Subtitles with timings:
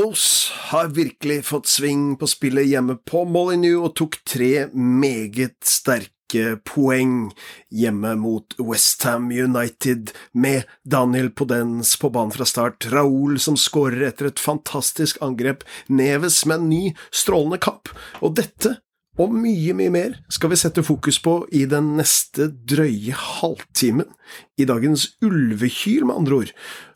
[0.00, 6.54] Wolves har virkelig fått sving på spillet hjemme på Molyneux og tok tre meget sterke
[6.64, 7.34] poeng
[7.68, 14.30] hjemme mot Westham United, med Daniel Podens på banen fra start, Raoul som skårer etter
[14.30, 17.92] et fantastisk angrep, Neves med en ny, strålende kapp,
[18.24, 18.78] og dette
[19.20, 24.08] og mye, mye mer skal vi sette fokus på i den neste drøye halvtimen,
[24.56, 26.52] i dagens ulvekyl med andre ord,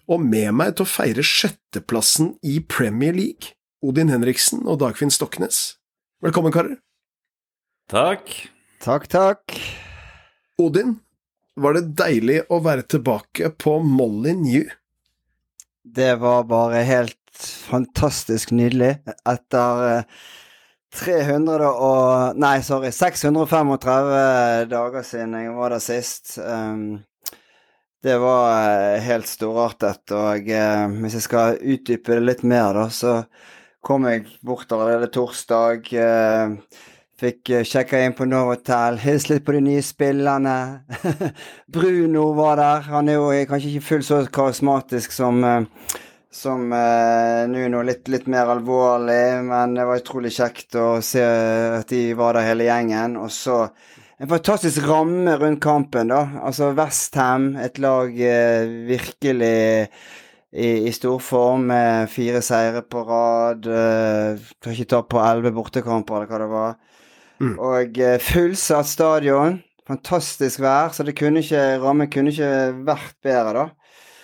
[0.08, 3.52] og med meg til å feire sjetteplassen i Premier League,
[3.84, 5.76] Odin Henriksen og Dagfinn Stoknes.
[6.24, 6.78] Velkommen, karer.
[7.92, 8.30] Takk.
[8.80, 9.58] Takk, takk.
[10.60, 10.96] Odin,
[11.60, 14.72] var det deilig å være tilbake på Molyneux?
[15.84, 17.20] Det var bare helt
[17.68, 18.94] fantastisk nydelig.
[19.28, 20.08] Etter eh,
[20.94, 26.36] 300 og Nei, sorry, 635 dager siden jeg var der sist.
[26.38, 27.02] Um,
[28.04, 32.88] det var eh, helt storartet, og eh, hvis jeg skal utdype det litt mer, da,
[32.92, 33.22] så
[33.84, 35.88] kom jeg bort allerede torsdag.
[35.92, 40.56] Uh, Fikk uh, sjekka inn på Novotel, hilse litt på de nye spillerne.
[41.74, 42.88] Bruno var der.
[42.90, 45.62] Han er jo kanskje ikke fullt så karismatisk som uh,
[46.34, 51.22] som eh, nå noe Litt, litt mer alvorlig, men det var utrolig kjekt å se
[51.22, 53.16] at de var der hele gjengen.
[53.22, 53.62] Og så
[54.18, 56.24] en fantastisk ramme rundt kampen, da.
[56.42, 58.14] Altså Westham, et lag
[58.88, 59.54] virkelig
[60.54, 63.66] i, i stor form med fire seire på rad.
[63.66, 66.76] Eh, Tar ikke tap på elleve bortekamper, eller hva det var.
[67.42, 67.54] Mm.
[67.58, 69.58] Og eh, fullsatt stadion.
[69.84, 72.52] Fantastisk vær, så det kunne ikke, rammen kunne ikke
[72.86, 73.64] vært bedre, da.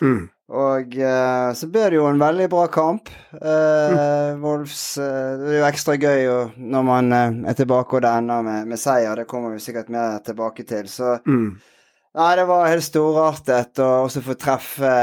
[0.00, 0.22] Mm.
[0.50, 3.10] Og uh, så ble det jo en veldig bra kamp.
[3.36, 8.14] Uh, Wolves uh, Det er jo ekstra gøy jo, når man er tilbake og det
[8.18, 9.14] ender med, med seier.
[9.22, 10.90] Det kommer vi sikkert mer tilbake til.
[10.90, 11.60] Så Mm.
[12.10, 14.94] Nei, det var helt storartet å også få treffe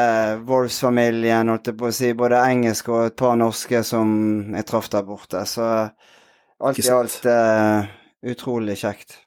[0.43, 2.09] Wolfs-familien, holdt jeg på å si.
[2.19, 4.09] Både engelsk og et par norske som
[4.51, 5.45] jeg traff der borte.
[5.47, 5.63] Så
[6.59, 7.87] alt i alt eh,
[8.33, 9.21] utrolig kjekt.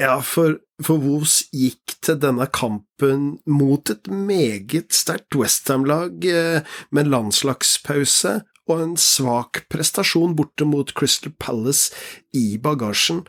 [0.00, 7.10] Ja, for, for Wolves gikk til denne kampen mot et meget sterkt Westham-lag eh, med
[7.12, 8.38] landslagspause
[8.70, 11.92] og en svak prestasjon borte mot Crystal Palace
[12.32, 13.24] i bagasjen.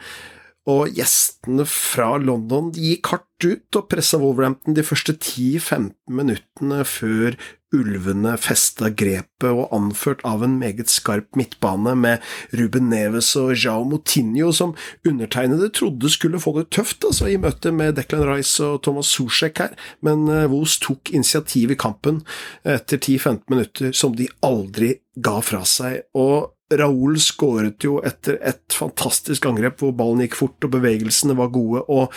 [0.69, 7.35] Og gjestene fra London gikk hardt ut og pressa Wolverhampton de første 10-15 minuttene før
[7.73, 12.23] ulvene festa grepet, og anført av en meget skarp midtbane med
[12.55, 14.75] Ruben Neves og Jao Moutinho, som
[15.09, 19.63] undertegnede trodde skulle få det tøft altså, i møte med Declan Rice og Thomas Sosjek
[19.65, 22.21] her, men Vos tok initiativ i kampen
[22.63, 26.05] etter 10-15 minutter som de aldri ga fra seg.
[26.13, 31.51] og Raoul skåret jo etter et fantastisk angrep hvor ballen gikk fort og bevegelsene var
[31.53, 32.13] gode, og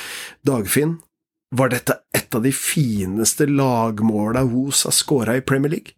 [0.47, 0.99] Dagfinn,
[1.57, 5.95] var dette et av de fineste lagmåla Woos har skåra i Premier League?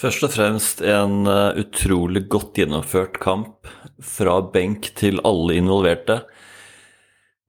[0.00, 3.68] Først og fremst en eh, utrolig godt gjennomført kamp
[4.00, 6.22] fra benk til alle involverte.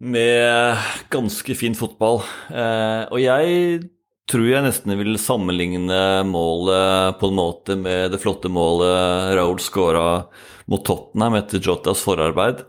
[0.02, 0.82] Med
[1.14, 2.20] ganske fin fotball.
[2.52, 3.86] Eh, og jeg
[4.32, 10.06] tror jeg nesten vil sammenligne målet på en måte med det flotte målet Raoul skåra
[10.72, 12.64] mot Tottenham etter Jotas forarbeid.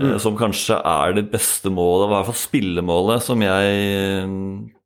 [0.00, 0.14] Mm.
[0.22, 4.30] Som kanskje er det beste målet, i hvert fall spillemålet, som jeg eh,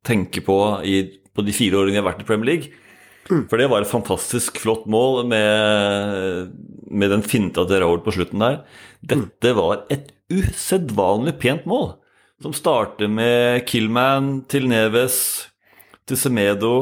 [0.07, 0.97] tenker på i,
[1.31, 2.81] på de fire årene jeg har vært i Premier League.
[3.25, 6.51] For det var et fantastisk flott mål med,
[6.91, 8.59] med den finta til Raoul på slutten der.
[9.01, 11.95] Dette var et usedvanlig pent mål,
[12.43, 15.17] som starter med Killman til Neves
[16.07, 16.75] til Semedo.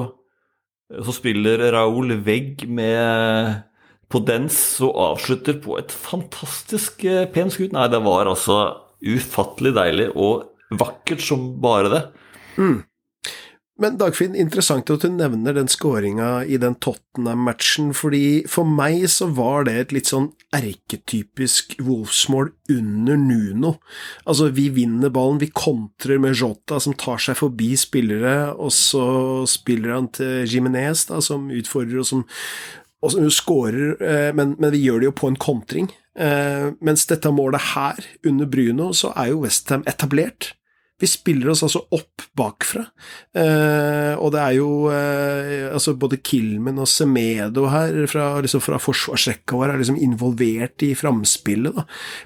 [1.04, 3.64] Så spiller Raoul vegg med
[4.14, 7.74] Podens og avslutter på et fantastisk eh, pent skudd.
[7.74, 8.58] Nei, det var altså
[9.04, 12.04] ufattelig deilig og vakkert som bare det.
[13.82, 19.26] Men Dagfinn, interessant at du nevner den skåringa i den Tottenham-matchen, fordi for meg så
[19.34, 23.74] var det et litt sånn erketypisk Wolfsmål under Nuno.
[24.30, 29.08] Altså, vi vinner ballen, vi kontrer med Jota som tar seg forbi spillere, og så
[29.50, 32.26] spiller han til Jimenez, da, som utfordrer og som,
[33.02, 35.90] og som skårer, eh, men, men vi gjør det jo på en kontring.
[36.14, 40.54] Eh, mens dette målet her, under Bruno, så er jo Westham etablert.
[41.02, 42.84] Vi spiller oss altså opp bakfra,
[43.36, 48.80] eh, og det er jo eh, altså både Kilmen og Semedo her fra, liksom fra
[48.82, 51.82] forsvarsrekka vår er liksom involvert i framspillet,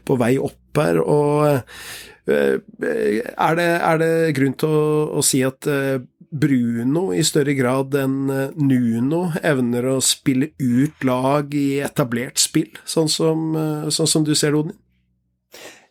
[0.06, 4.86] på vei opp her, og eh, er, det, er det grunn til å,
[5.18, 5.98] å si at eh,
[6.30, 12.69] Bruno i større grad enn eh, Nuno evner å spille ut lag i etablert spill,
[12.86, 14.78] sånn som, eh, sånn som du ser det, Odin?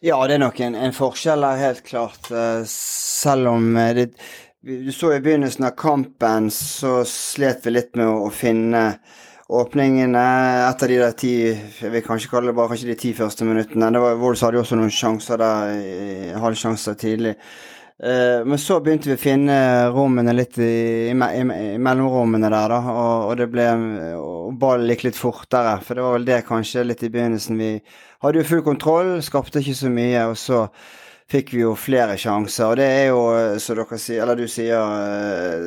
[0.06, 2.28] Ja, det er nok en, en forskjell der, helt klart.
[2.30, 4.12] Uh, selv om uh, det,
[4.62, 8.84] Du så i begynnelsen av kampen, så slet vi litt med å, å finne
[9.50, 10.22] åpningene
[10.68, 13.90] etter de der ti Jeg vil kanskje kalle det bare kanskje de ti første minuttene.
[13.90, 17.34] Det var, Wolves hadde jo også noen sjanser der, halvsjanser tidlig.
[17.96, 19.60] Men så begynte vi å finne
[19.94, 20.72] rommene litt i,
[21.10, 22.80] i, i, i mellomrommene der, da.
[22.92, 23.70] Og, og det ble
[24.18, 25.78] Og ballen gikk litt fortere.
[25.82, 27.70] For det var vel det kanskje litt i begynnelsen vi
[28.24, 30.66] hadde jo full kontroll, skapte ikke så mye, og så
[31.30, 32.70] fikk vi jo flere sjanser.
[32.70, 33.22] Og det er jo,
[33.62, 35.66] som dere sier, eller du sier eh,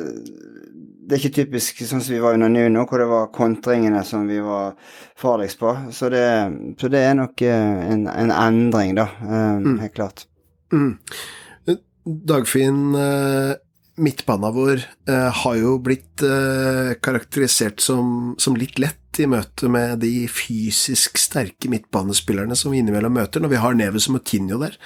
[1.10, 4.28] Det er ikke typisk sånn som vi var under Nuno, hvor det var kontringene som
[4.30, 4.76] vi var
[5.18, 5.74] farligst på.
[5.94, 6.24] Så det,
[6.80, 9.08] så det er nok eh, en, en, endring, da.
[9.26, 9.76] Eh, mm.
[9.84, 10.26] Helt klart.
[10.72, 10.94] Mm.
[12.30, 12.94] Dagfinn,
[14.00, 14.80] midtbanen vår
[15.42, 16.22] har jo blitt
[17.04, 23.16] karakterisert som, som litt lett i møte med de fysisk sterke midtbanespillerne som vi innimellom
[23.18, 24.76] møter, når vi har Neves og Moutinho der.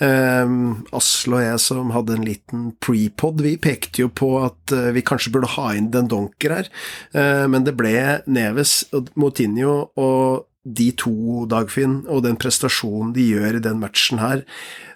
[0.00, 4.88] Um, Asle og jeg som hadde en liten prepod, vi pekte jo på at uh,
[4.96, 6.72] vi kanskje burde ha inn den donker her,
[7.16, 7.94] uh, men det ble
[8.24, 14.22] Neves og Moutinho og de to, Dagfinn, og den prestasjonen de gjør i den matchen
[14.22, 14.46] her,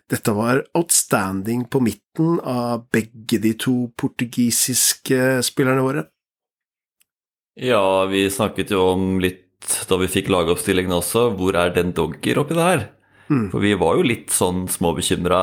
[0.08, 6.06] dette var outstanding på midten av begge de to portugisiske spillerne våre.
[7.58, 9.44] Ja, vi snakket jo om litt
[9.88, 12.84] da vi fikk lagoppstillingen også, hvor er den dogger oppi det her?
[13.28, 13.49] Mm.
[13.52, 15.40] For vi var jo litt sånn småbekymra.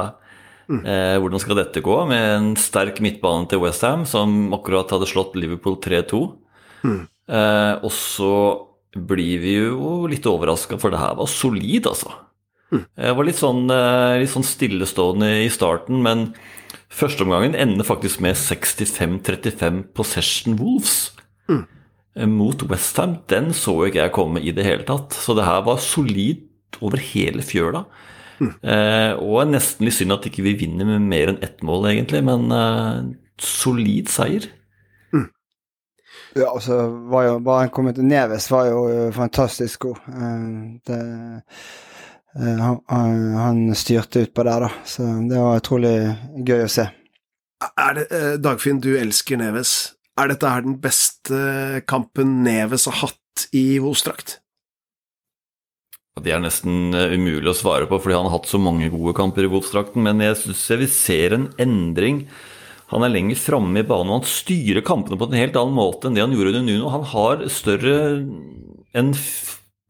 [0.72, 0.80] Mm.
[0.82, 5.36] Eh, hvordan skal dette gå med en sterk midtbane til Westham, som akkurat hadde slått
[5.38, 6.22] Liverpool 3-2?
[6.88, 7.02] Mm.
[7.28, 8.32] Eh, og så
[8.96, 12.16] blir vi jo litt overraska, for det her var solid, altså.
[12.72, 12.84] Mm.
[13.20, 16.30] Var litt sånn, eh, litt sånn stillestående i starten, men
[16.90, 21.12] førsteomgangen ender faktisk med 65-35 possession Wolves.
[21.52, 21.66] Mm.
[22.16, 25.16] Eh, mot Westham, den så ikke jeg komme i det hele tatt.
[25.16, 26.46] Så det her var solid
[26.82, 27.86] over hele fjøla.
[28.40, 28.52] Mm.
[28.64, 31.90] Eh, og nesten litt synd at ikke vi ikke vinner med mer enn ett mål,
[31.92, 33.02] egentlig, men eh,
[33.40, 34.48] solid seier.
[35.16, 35.28] Mm.
[36.36, 36.82] Ja, altså
[37.12, 40.04] var jo bare han kommet til Neves var jo eh, fantastisk god.
[40.12, 40.48] Eh,
[40.88, 41.02] det,
[42.36, 44.72] han, han, styrte utpå der, da.
[44.84, 45.96] Så det var utrolig
[46.48, 46.90] gøy å se.
[47.80, 48.08] Er det,
[48.44, 49.96] Dagfinn, du elsker Neves.
[50.16, 54.40] Er dette her den beste kampen Neves har hatt i Volstrakt?
[56.24, 59.12] Det er nesten eh, umulig å svare på, fordi han har hatt så mange gode
[59.18, 60.00] kamper i Wolfsdrakten.
[60.06, 62.24] Men jeg syns vi ser en endring.
[62.94, 66.08] Han er lenger framme i banen, og han styrer kampene på en helt annen måte
[66.08, 66.94] enn det han gjorde under Nuno.
[66.94, 67.98] Han har større
[68.96, 69.12] en,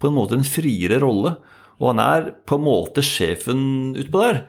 [0.01, 1.36] På en måte en friere rolle,
[1.78, 4.42] og han er på en måte sjefen utpå der.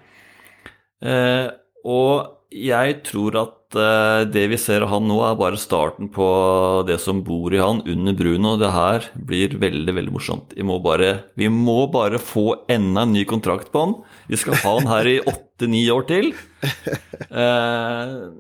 [1.05, 1.47] Eh,
[1.85, 6.27] og jeg tror at uh, det vi ser av han nå, er bare starten på
[6.89, 8.57] det som bor i han under Bruno.
[8.61, 10.55] Det her blir veldig veldig morsomt.
[10.57, 13.97] Vi må bare, vi må bare få enda en ny kontrakt på han.
[14.31, 16.33] Vi skal ha han her i åtte-ni år til.
[17.31, 18.35] Uh,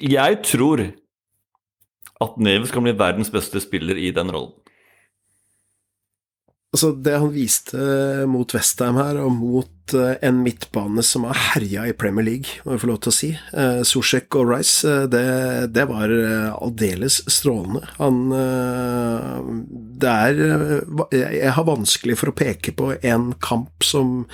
[0.00, 0.86] jeg tror
[2.24, 4.54] at Neves kan bli verdens beste spiller i den rollen.
[6.72, 7.78] Altså, det han viste
[8.28, 12.74] mot Westham her, og mot Eh, en midtbane som har herja i Premier League, må
[12.74, 13.30] jeg få lov til å si.
[13.52, 15.24] Eh, Sosjek og Rice, eh, det,
[15.74, 16.12] det var
[16.56, 17.84] aldeles strålende.
[17.98, 18.16] Han
[19.96, 20.40] Det er
[21.12, 24.26] Jeg har vanskelig for å peke på en kamp som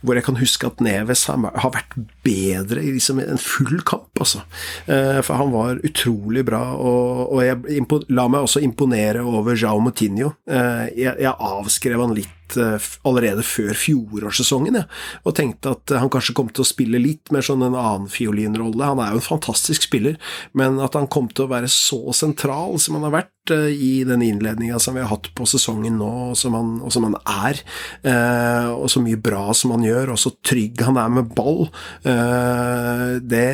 [0.00, 4.42] hvor jeg kan huske at Neves har vært bedre i liksom en full kamp, altså.
[4.86, 10.32] For han var utrolig bra, og, og jeg la meg også imponere over Jao Moutinho.
[10.48, 14.84] Jeg, jeg avskrev han litt allerede før fjorårssesongen, ja,
[15.24, 18.92] og tenkte at han kanskje kom til å spille litt mer sånn en annen fiolinrolle.
[18.92, 20.16] Han er jo en fantastisk spiller,
[20.56, 23.92] men at han kom til å være så sentral som han har vært eh, i
[24.08, 27.18] den innledninga som vi har hatt på sesongen nå, og som han, og som han
[27.24, 27.62] er,
[28.06, 31.68] eh, og så mye bra som han gjør, og så trygg han er med ball,
[32.08, 33.46] eh, det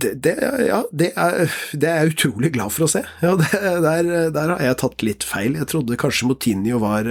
[0.00, 0.34] det, det,
[0.66, 3.02] ja, det er, det er, jeg utrolig glad for å se.
[3.22, 5.58] Ja, der, der, har jeg tatt litt feil.
[5.58, 7.08] Jeg trodde kanskje Motinho var,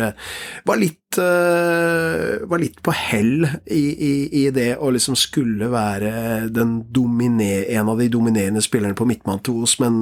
[0.67, 6.49] var, litt, eh, var litt på hell i, i, i, det å liksom skulle være
[6.49, 10.01] dominer, en av de dominerende spillerne på midtmann til Os, men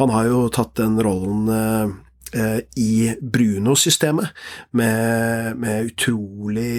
[0.00, 1.96] han har jo tatt den rollen eh,
[2.76, 4.32] i Bruno-systemet,
[4.76, 6.72] med, med, utrolig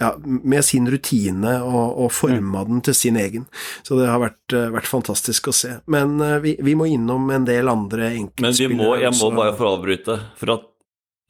[0.00, 3.46] Ja, med sin rutine og, og forma den til sin egen.
[3.86, 5.76] Så det har vært, eh, vært fantastisk å se.
[5.90, 8.76] Men eh, vi, vi, må innom en del andre enkeltspillere.
[8.76, 10.18] Men må, jeg må bare få avbryte.
[10.40, 10.68] For at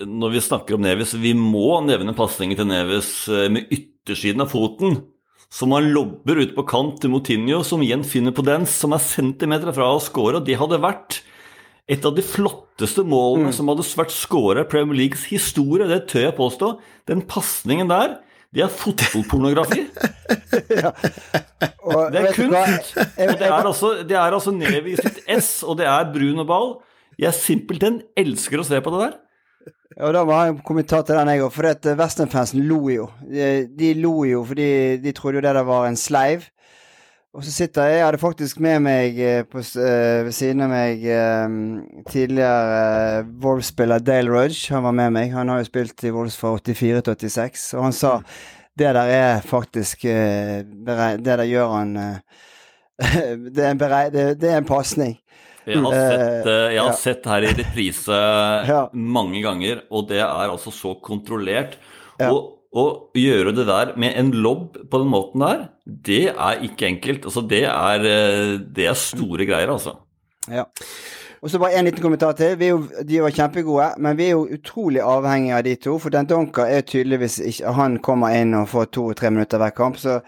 [0.07, 4.53] når vi snakker om Nevis, vi må nevne pasningen til Nevis eh, med yttersiden av
[4.53, 5.01] foten
[5.51, 9.03] som han lobber ut på kant til Motinho, som igjen finner på den, som er
[9.03, 10.39] centimeter fra å score.
[10.39, 11.25] Og det hadde vært
[11.91, 13.55] et av de flotteste målene mm.
[13.57, 15.89] som hadde vært skåra i Premier Leagues historie.
[15.91, 16.75] Det tør jeg påstå.
[17.11, 18.21] Den pasningen der,
[18.55, 19.87] det er fotballpornografi.
[20.85, 20.93] ja.
[21.01, 22.95] det er kunst.
[22.99, 26.49] Og det er altså, det er altså Nevi sitt S, og det er brun og
[26.51, 26.71] ball.
[27.21, 29.19] Jeg simpelthen elsker å se på det der.
[30.01, 31.53] Og da må jeg ha en kommentar til den, jeg òg.
[31.53, 33.11] For uh, Western-fansen lo jo.
[33.27, 34.71] De, de, lo jo fordi
[35.03, 36.47] de trodde jo det der var en sleiv.
[37.31, 40.73] Og så sitter jeg Jeg hadde faktisk med meg uh, på, uh, ved siden av
[40.73, 41.05] meg
[42.11, 44.75] tidligere uh, Wolves-spiller Dale Rudge.
[44.75, 45.31] Han var med meg.
[45.37, 47.69] Han har jo spilt i Wolves fra 84 til 86.
[47.79, 48.17] Og han sa
[48.79, 51.97] det der er faktisk Det der gjør han
[53.55, 55.19] det, er en er en pasning.
[55.69, 58.21] Jeg har, sett, eh, jeg har sett her i reprise
[59.17, 61.77] mange ganger, og det er altså så kontrollert.
[62.27, 62.85] Og å
[63.19, 67.25] gjøre det der med en lobb på den måten der, det er ikke enkelt.
[67.27, 69.97] Altså, det er, eh, det er store greier, altså.
[70.51, 70.69] Ja.
[71.43, 72.63] Og så bare en liten kommentar til.
[72.63, 75.99] Jo, de var kjempegode, men vi er jo utrolig avhengige av de to.
[75.99, 79.97] For den Donker er tydeligvis ikke Han kommer inn og får to-tre minutter hver kamp.
[79.97, 80.21] så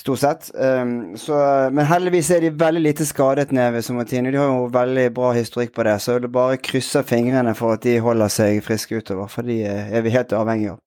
[0.00, 0.50] Stort sett.
[0.54, 1.36] Um, så,
[1.72, 4.32] men heldigvis er de veldig lite skadet nede som Somatine.
[4.32, 7.84] De har jo veldig bra historikk på det, så det bare krysser fingrene for at
[7.84, 9.28] de holder seg friske utover.
[9.28, 10.80] For de er vi helt avhengige av.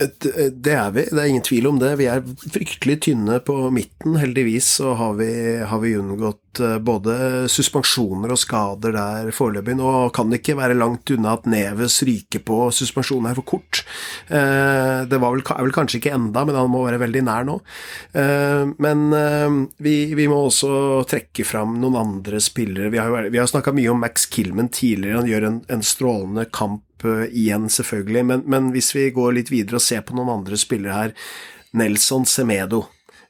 [0.00, 1.90] Det er vi, det er ingen tvil om det.
[2.00, 4.16] Vi er fryktelig tynne på midten.
[4.16, 5.30] Heldigvis så har vi,
[5.68, 7.16] har vi unngått eh, både
[7.52, 9.76] suspensjoner og skader der foreløpig.
[9.76, 13.82] Nå kan det ikke være langt unna at Neves ryker på suspensjonen er for kort.
[14.32, 17.60] Eh, det vel, er vel kanskje ikke enda, men han må være veldig nær nå.
[18.16, 19.06] Eh, men
[19.84, 20.70] vi, vi må også
[21.10, 22.88] trekke fram noen andre spillere.
[22.94, 25.20] Vi har, vi har snakka mye om Max Killman tidligere.
[25.20, 28.24] Han gjør en, en strålende kamp igjen, selvfølgelig.
[28.26, 31.14] Men, men, hvis vi går litt videre og ser på noen andre spillere her
[31.76, 32.84] Nelson Semedo.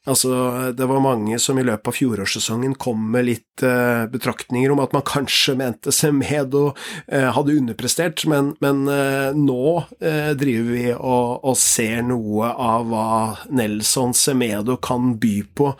[0.08, 0.30] Altså,
[0.72, 4.94] det var mange som i løpet av fjorårssesongen kom med litt eh, betraktninger om at
[4.96, 6.70] man kanskje mente Semedo
[7.04, 12.88] eh, hadde underprestert, men, men eh, nå eh, driver vi og, og, ser noe av
[12.88, 13.10] hva
[13.52, 15.74] Nelson Semedo kan by på,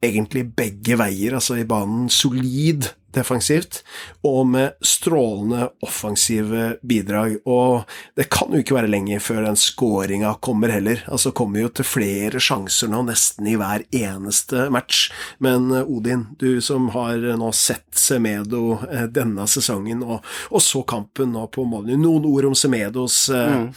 [0.00, 3.80] egentlig begge veier, altså i banen solid defensivt,
[4.26, 7.38] og med strålende offensive bidrag.
[7.48, 11.02] Og det kan jo ikke være lenge før den skåringa kommer heller.
[11.10, 15.08] Altså kommer jo til flere sjanser nå, nesten i hver eneste match.
[15.42, 20.84] Men eh, Odin, du som har nå sett Semedo eh, denne sesongen, og, og så
[20.86, 21.98] kampen nå på Molly.
[22.00, 23.68] Noen ord om Semedos eh, mm,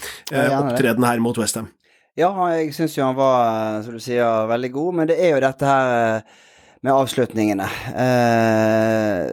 [0.59, 1.71] opptreden her mot Westham?
[2.19, 5.43] Ja, jeg syns jo han var, som du sier, veldig god, men det er jo
[5.45, 6.23] dette her
[6.81, 7.65] med avslutningene.
[8.03, 9.25] Eh,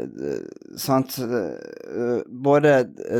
[0.79, 2.73] sant eh, Både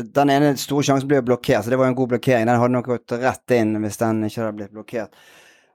[0.03, 2.47] Den ene store sjansen ble blokkert, så det var en god blokkering.
[2.49, 5.15] Den hadde nok gått rett inn hvis den ikke hadde blitt blokkert.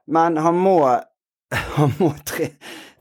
[0.05, 0.77] Men han må,
[1.77, 2.51] han må tre,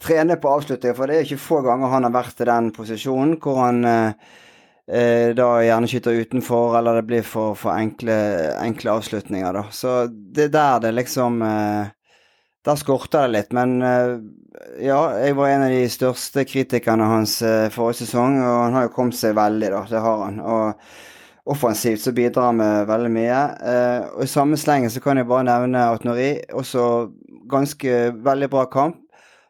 [0.02, 3.36] trene på avslutninger, for det er ikke få ganger han har vært i den posisjonen
[3.42, 4.36] hvor han eh,
[4.88, 8.16] eh, da gjerne skyter utenfor, eller det blir for, for enkle,
[8.62, 9.66] enkle, avslutninger, da.
[9.74, 11.92] Så det er der det liksom eh,
[12.66, 14.18] der skorter det litt, men eh,
[14.86, 18.86] ja, jeg var en av de største kritikerne hans eh, forrige sesong, og han har
[18.86, 19.82] jo kommet seg veldig, da.
[19.90, 20.38] Det har han.
[20.46, 23.42] Og offensivt så bidrar han med veldig mye.
[23.72, 26.30] Eh, og i samme slengen så kan jeg bare nevne Atnori.
[26.54, 26.84] Også
[27.50, 29.00] ganske veldig bra kamp.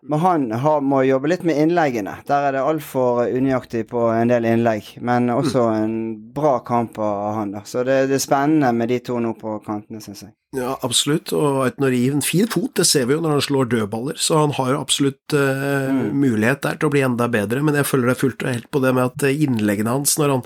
[0.03, 2.17] Men han har, må jobbe litt med innleggene.
[2.27, 4.97] Der er det altfor unøyaktig på en del innlegg.
[4.99, 5.97] Men også en
[6.35, 7.53] bra kamp av han.
[7.55, 7.63] da.
[7.69, 10.35] Så det, det er spennende med de to nå på kantene, syns jeg.
[10.53, 14.19] Ja, absolutt, og Aitnori en fin fot, det ser vi jo når han slår dødballer,
[14.21, 16.11] så han har jo absolutt eh, mm.
[16.13, 18.83] mulighet der til å bli enda bedre, men jeg følger deg fullt og helt på
[18.85, 20.43] det med at eh, innleggene hans, når han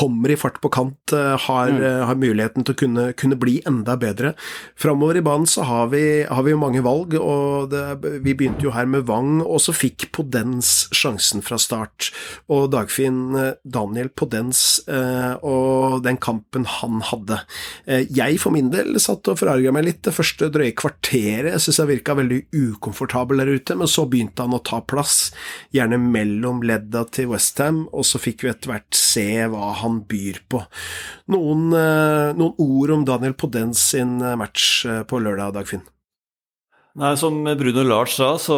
[0.00, 1.82] kommer i fart på kant, uh, har, mm.
[1.82, 4.30] uh, har, muligheten til å kunne, kunne, bli enda bedre.
[4.80, 7.84] Framover i banen så har vi, har vi mange valg, og det,
[8.24, 12.08] vi begynte jo her med Wang, og så fikk Podens sjansen fra start,
[12.48, 17.42] og Dagfinn Daniel Podens og den kampen han hadde.
[18.08, 21.50] jeg for min del satt og forarga meg litt det første drøye kvarteret.
[21.54, 25.30] Jeg syns jeg virka veldig ukomfortabel der ute, men så begynte han å ta plass,
[25.74, 30.42] gjerne mellom ledda til Westham, og så fikk vi etter hvert se hva han byr
[30.50, 30.62] på.
[31.34, 35.82] Noen, eh, noen ord om Daniel Podens sin eh, match eh, på lørdag, Dagfinn?
[37.00, 38.56] Nei, Som Bruno Lars sa, så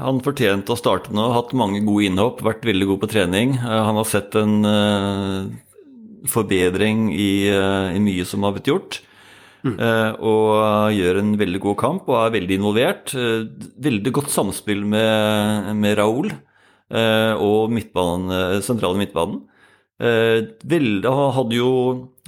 [0.00, 1.30] han fortjente å starte nå.
[1.36, 3.58] Hatt mange gode innhopp, vært veldig god på trening.
[3.60, 4.56] Han har sett en
[6.26, 9.02] forbedring i, i mye som har blitt gjort.
[9.74, 13.14] Uh, og gjør en veldig god kamp og er veldig involvert.
[13.16, 13.48] Uh,
[13.82, 19.44] veldig godt samspill med, med Raúl uh, og midtbanen, sentrale midtbanen.
[19.96, 21.68] Velde hadde jo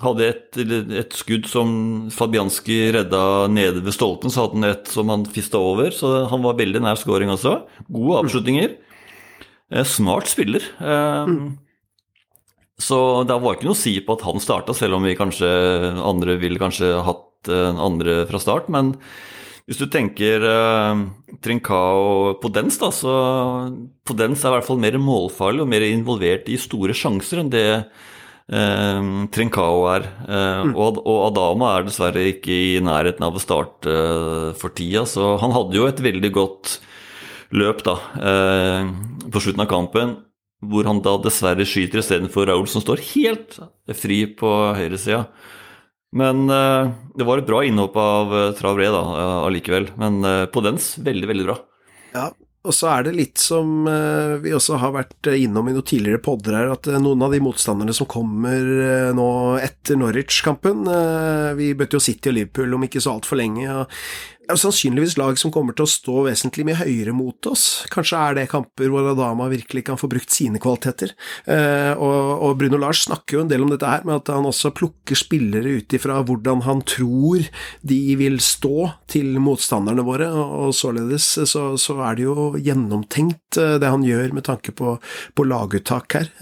[0.00, 1.70] hadde et, et, skudd som
[2.14, 3.20] Fabianski redda
[3.52, 5.92] nede ved stolpen, så hadde han et som han fista over.
[5.92, 7.58] Så han var veldig nær scoring også.
[7.92, 8.78] Gode avslutninger.
[9.84, 10.64] Smart spiller.
[10.80, 11.58] Mm.
[12.78, 15.48] Så det var ikke noe å si på at han starta, selv om vi kanskje
[15.98, 18.68] andre ville kanskje hatt Eh, andre fra start.
[18.72, 18.94] Men
[19.68, 21.00] hvis du tenker eh,
[21.44, 23.14] Trincao Podens, da, så
[24.08, 27.66] Podens er i hvert fall mer målfarlig og mer involvert i store sjanser enn det
[27.78, 30.08] eh, Trincao er.
[30.26, 30.74] Eh, mm.
[30.74, 35.36] og, og, Adama er dessverre ikke i nærheten av å starte uh, for tida, så
[35.42, 36.78] han hadde jo et veldig godt
[37.48, 37.94] løp da,
[39.32, 40.10] på slutten av kampen.
[40.68, 43.54] Hvor han da dessverre skyter istedenfor Raúl, som står helt
[43.96, 45.22] fri på høyresida.
[46.16, 49.90] Men uh, det var et bra innhopp av uh, Travre da, uh, allikevel.
[50.00, 50.22] Men
[50.52, 51.58] på dens, veldig, veldig bra.
[52.14, 52.30] Ja,
[52.68, 53.86] og så er det litt som
[54.42, 57.94] vi også har vært innom i noen tidligere podder her, at noen av de motstanderne
[57.96, 59.28] som kommer nå
[59.62, 60.82] etter Norwich-kampen
[61.56, 63.68] Vi bøtte jo City og Liverpool om ikke så altfor lenge.
[63.70, 63.94] og
[64.56, 67.84] sannsynligvis lag som kommer til å stå vesentlig mye høyere mot oss.
[67.92, 71.12] Kanskje er det kamper hvor Adama virkelig kan få brukt sine kvaliteter.
[71.44, 74.72] Eh, og, Bruno Lars snakker jo en del om dette her, med at han også
[74.76, 77.44] plukker spillere ut ifra hvordan han tror
[77.86, 83.76] de vil stå til motstanderne våre, og, således så, så, er det jo gjennomtenkt eh,
[83.82, 84.96] det han gjør med tanke på,
[85.36, 86.32] på laguttak her.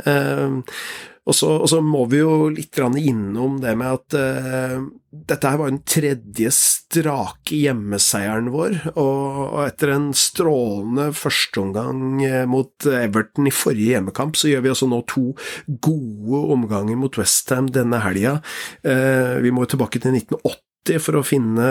[1.27, 5.49] Eh, og så, og så, må vi jo litt innom det med at uh, dette
[5.49, 12.87] her var den tredje strake hjemmeseieren vår, og, og etter en strålende førsteomgang eh, mot
[12.87, 15.33] Everton i forrige hjemmekamp, så gjør vi også nå to
[15.67, 18.39] gode omganger mot Westham denne helga.
[18.87, 21.71] Uh, vi må jo tilbake til 1980 for å finne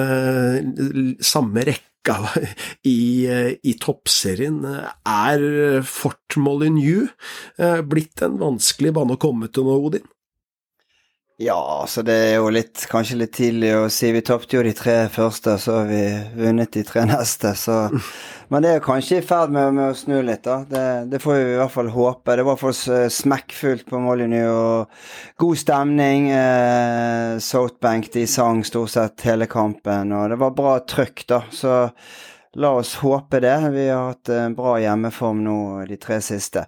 [1.23, 1.94] samme rekke
[2.95, 2.97] i,
[3.63, 4.61] i toppserien.
[5.05, 5.45] Er
[5.87, 7.09] Fort Molyneux
[7.57, 10.11] eh, blitt en vanskelig bane å komme til nå, Odin?
[11.37, 14.07] Ja, så det er jo litt, kanskje litt tidlig å si.
[14.15, 16.03] Vi tapte jo de tre første, så har vi
[16.39, 17.51] vunnet de tre neste.
[17.59, 17.75] Så.
[18.53, 20.61] Men det er kanskje i ferd med, med, å snu litt, da.
[20.69, 22.37] Det, det, får vi i hvert fall håpe.
[22.39, 26.29] Det var for smekkfullt på Molyneux og god stemning.
[26.31, 31.41] Eh, Southbank de sang stort sett hele kampen, og det var bra trøkk, da.
[31.51, 31.81] Så
[32.55, 33.69] La oss håpe det.
[33.69, 35.57] Vi har hatt en bra hjemmeform nå
[35.89, 36.63] de tre siste.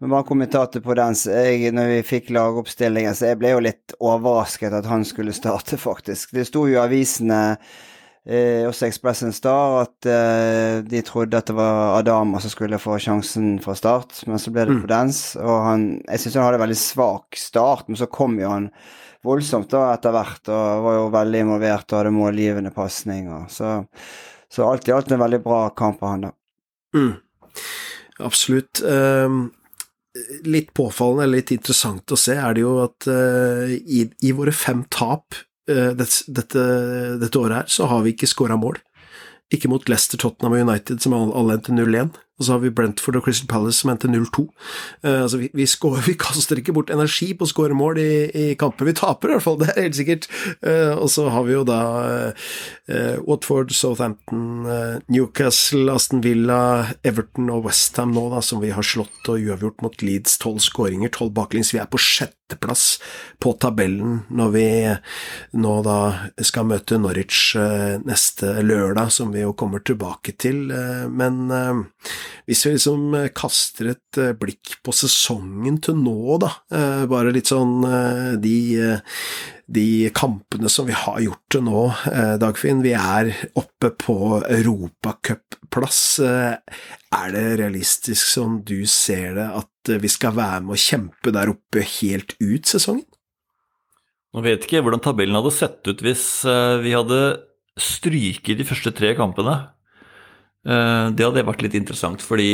[0.00, 1.16] Men bare kommentator på den.
[1.28, 5.76] Jeg, når vi fikk lagoppstillingen, så jeg ble jo litt overrasket at han skulle starte,
[5.80, 6.32] faktisk.
[6.36, 7.40] Det sto jo i avisene,
[8.24, 12.96] eh, også Expressen Star, at eh, de trodde at det var Adama som skulle få
[12.96, 14.80] sjansen fra start, men så ble det mm.
[14.86, 15.20] Podens.
[15.36, 18.72] Og han Jeg syns han hadde en veldig svak start, men så kom jo han
[19.26, 23.48] voldsomt da etter hvert, og var jo veldig involvert og hadde målgivende pasninger.
[23.52, 23.76] Så
[24.50, 26.30] så alt i alt en veldig bra kamp av han, da.
[26.96, 27.12] Mm.
[28.26, 28.80] Absolutt.
[28.82, 29.46] Uh,
[30.42, 34.54] litt påfallende, eller litt interessant å se, er det jo at uh, i, i, våre
[34.54, 35.36] fem tap
[35.70, 36.64] uh, dette,
[37.20, 38.80] dette, året her, så har vi ikke scora mål.
[39.54, 42.12] Ikke mot Leicester, Tottenham og United, som alle endte 0-1.
[42.40, 44.46] Og så har vi Brentford og Crystal Palace som endte 0-2.
[45.04, 45.68] Uh, altså vi, vi,
[46.08, 49.36] vi, kaster ikke bort energi på å skåre mål i, i, kamper vi taper, i
[49.36, 49.60] hvert fall.
[49.60, 50.30] Det er helt sikkert.
[50.64, 54.64] Uh, og så har vi jo da uh, Watford, Southampton,
[55.12, 60.02] Newcastle, Aston Villa, Everton og Westham nå, da, som vi har slått og uavgjort mot
[60.02, 60.40] Leeds.
[60.40, 61.74] Tolv skåringer, tolv baklengs.
[61.76, 62.00] Vi er på
[62.50, 63.00] sjetteplass
[63.40, 64.66] på tabellen når vi
[65.62, 65.98] nå da
[66.42, 67.54] skal møte Norwich
[68.04, 70.66] neste lørdag, som vi jo kommer tilbake til.
[71.10, 71.52] Men
[72.50, 77.30] hvis vi liksom eh, kaster et eh, blikk på sesongen til nå, da, eh, bare
[77.34, 77.84] litt sånn
[78.42, 78.56] de,
[79.70, 81.84] de kampene som vi har gjort til nå,
[82.42, 86.00] Dagfinn, vi er oppe på europacupplass.
[86.26, 91.52] Er det realistisk som du ser det, at vi skal være med å kjempe der
[91.54, 93.06] oppe helt ut sesongen?
[94.34, 96.26] Nå vet ikke hvordan tabellen hadde sett ut hvis
[96.82, 97.20] vi hadde
[97.80, 99.56] stryket de første tre kampene.
[100.66, 102.50] Eh, det hadde vært litt interessant, fordi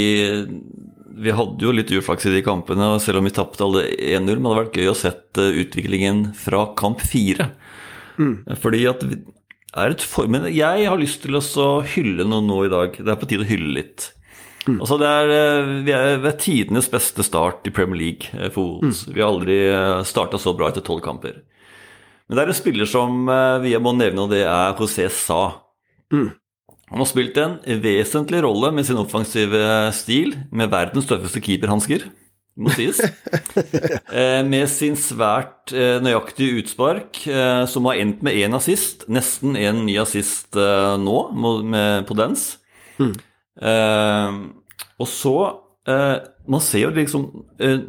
[1.17, 2.93] vi hadde jo litt uflaks i de kampene.
[2.95, 6.27] og Selv om vi tapte alle 1-0, men det hadde vært gøy å sette utviklingen
[6.37, 7.51] fra kamp fire.
[8.21, 8.45] Mm.
[8.61, 9.97] Fordi at er.
[10.33, 13.01] Men jeg har lyst til å hylle noe nå i dag.
[13.01, 14.11] Det er på tide å hylle litt.
[14.67, 14.81] Mm.
[14.81, 18.81] Altså det er, eh, vi er ved tidenes beste start i Premier League eh, for
[18.81, 19.05] Wolves.
[19.07, 19.13] Mm.
[19.15, 19.59] Vi har aldri
[20.09, 21.39] starta så bra etter tolv kamper.
[22.27, 23.29] Men det er en spiller som
[23.63, 25.61] vi må nevne, og det er José Sa.
[26.11, 26.33] Mm.
[26.93, 29.59] Han har spilt en vesentlig rolle med sin offensive
[29.97, 32.07] stil, med verdens tøffeste keeperhansker.
[32.57, 33.01] må sies.
[34.17, 39.05] Eh, med sin svært eh, nøyaktige utspark, eh, som har endt med én assist.
[39.13, 41.17] Nesten en ny assist nå,
[42.07, 42.47] på dens.
[42.97, 43.13] Mm.
[44.97, 45.37] og så
[46.49, 47.27] Man ser jo liksom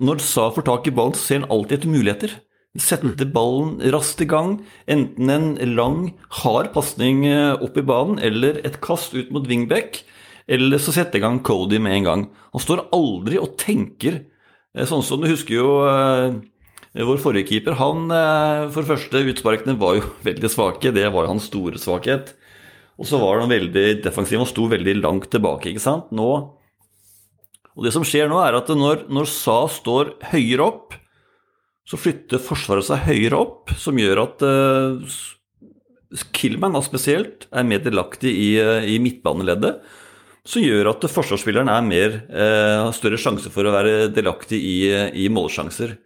[0.04, 2.34] Når Sa får tak i ballen, så ser han alltid etter muligheter.
[2.78, 4.60] Setter ballen raskt i gang.
[4.90, 6.02] Enten en lang,
[6.44, 10.04] hard pasning eh, opp i banen, eller et kast ut mot wingback.
[10.48, 12.28] Eller så setter i gang Cody med en gang.
[12.54, 16.38] Han står aldri og tenker eh, Sånn som du husker jo eh,
[16.98, 17.80] vår forrige keeper.
[17.82, 18.08] Han,
[18.74, 20.94] for det første, utsparkene var jo veldig svake.
[20.96, 22.36] Det var jo hans store svakhet.
[22.98, 25.70] Og så var han veldig defensiv og sto veldig langt tilbake.
[25.70, 26.10] ikke sant?
[26.16, 26.32] Nå,
[27.78, 30.98] og det som skjer nå, er at når, når Sa står høyere opp,
[31.88, 35.20] så flytter Forsvaret seg høyere opp, som gjør at uh,
[36.36, 39.80] Killman da spesielt er mer delaktig i, eh, i midtbaneleddet.
[40.48, 44.78] Som gjør at forsvarsspilleren er mer, uh, har større sjanse for å være delaktig i,
[45.24, 45.98] i målsjanser.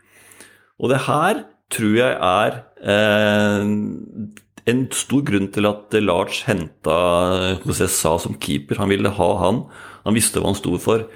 [0.81, 3.61] Og det her tror jeg er uh,
[4.71, 6.97] en stor grunn til at Lars henta
[7.65, 8.81] José Sa som keeper.
[8.81, 9.63] Han ville ha han.
[10.05, 11.07] Han visste hva han sto for.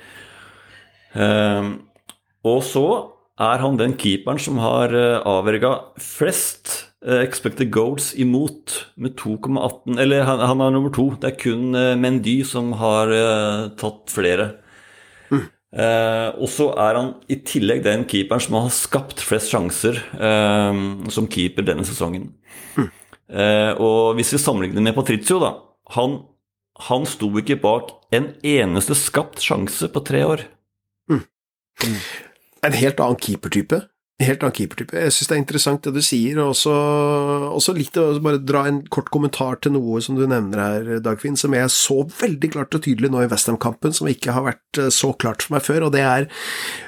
[2.45, 2.87] Og så
[3.39, 9.99] er han den keeperen som har eh, avverga flest eh, expected goals imot, med 2,18
[9.99, 11.09] Eller han, han er nummer to.
[11.19, 13.11] Det er kun eh, Mendy som har
[13.79, 14.53] tatt flere.
[15.75, 20.77] Eh, og så er han i tillegg den keeperen som har skapt flest sjanser eh,
[21.11, 22.29] som keeper denne sesongen.
[22.79, 25.55] Eh, og hvis vi sammenligner med Patricio, da
[25.97, 26.19] Han,
[26.87, 30.45] han sto ikke bak en eneste skapt sjanse på tre år.
[32.65, 33.83] En helt annen keepertype.
[34.23, 34.95] Helt annen keepertype.
[34.95, 36.73] Jeg syns det er interessant det du sier, og også,
[37.57, 41.35] også litt å bare dra en kort kommentar til noe som du nevner her, Dagfinn,
[41.39, 44.91] som jeg så veldig klart og tydelig nå i Westham-kampen, som ikke har vært eh,
[44.93, 46.29] så klart for meg før, og det er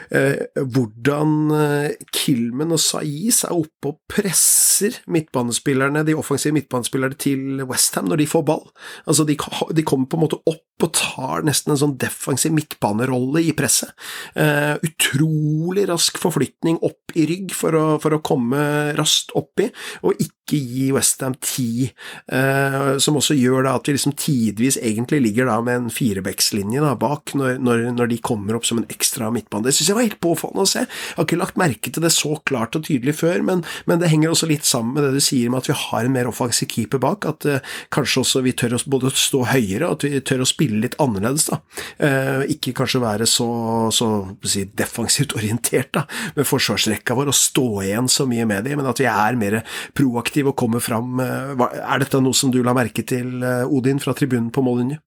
[0.09, 8.09] hvordan eh, Kilmen og Saiz er oppe og presser midtbanespillerne, de offensive midtbanespillerne til Westham
[8.11, 8.63] når de får ball.
[9.05, 9.37] Altså, de,
[9.75, 13.95] de kommer på en måte opp og tar nesten en sånn defensiv midtbanerolle i presset.
[14.37, 19.71] Eh, utrolig rask forflytning opp i rygg for å, for å komme raskt oppi,
[20.05, 21.87] og ikke gi Westham ti,
[22.29, 26.93] eh, som også gjør da at vi liksom tidvis egentlig ligger da med en firebeckslinje
[27.01, 29.65] bak, når, når, når de kommer opp som en ekstra midtbane.
[29.65, 30.83] Det syns jeg var helt påfallende å se.
[30.85, 34.11] Jeg har ikke lagt merke til det så klart og tydelig før, men, men det
[34.11, 36.69] henger også litt sammen med det du sier med at vi har en mer offensiv
[36.71, 40.21] keeper bak, at eh, kanskje også vi tør å både stå høyere, og at vi
[40.27, 41.61] tør å spille litt annerledes, da.
[42.03, 43.49] Eh, ikke kanskje være så,
[43.95, 44.11] så
[44.45, 46.05] si, defensivt orientert da,
[46.37, 49.61] med forsvarsrekka vår og stå igjen så mye med dem, men at vi er mer
[49.97, 51.19] proaktive og kommer fram.
[51.23, 55.01] Eh, er dette noe som du la merke til, Odin, fra tribunen på mållinje?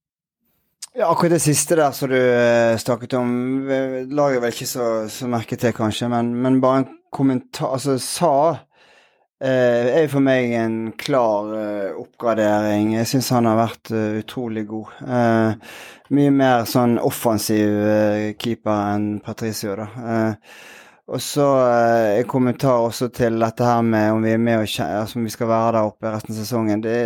[0.94, 3.28] Ja, akkurat det siste der som du eh, snakket om,
[3.70, 7.76] eh, la jeg vel ikke så, så merke til, kanskje, men, men bare en kommentar
[7.76, 8.32] Altså, sa
[9.38, 12.96] eh, er for meg en klar eh, oppgradering.
[12.96, 14.90] Jeg syns han har vært uh, utrolig god.
[16.10, 20.26] Mye mer sånn offensiv keeper enn Patricio, da.
[21.10, 21.46] Og så
[22.18, 25.32] en kommentar også til dette her med om vi er med og altså, om vi
[25.38, 26.82] skal være der oppe resten av sesongen.
[26.82, 26.98] Det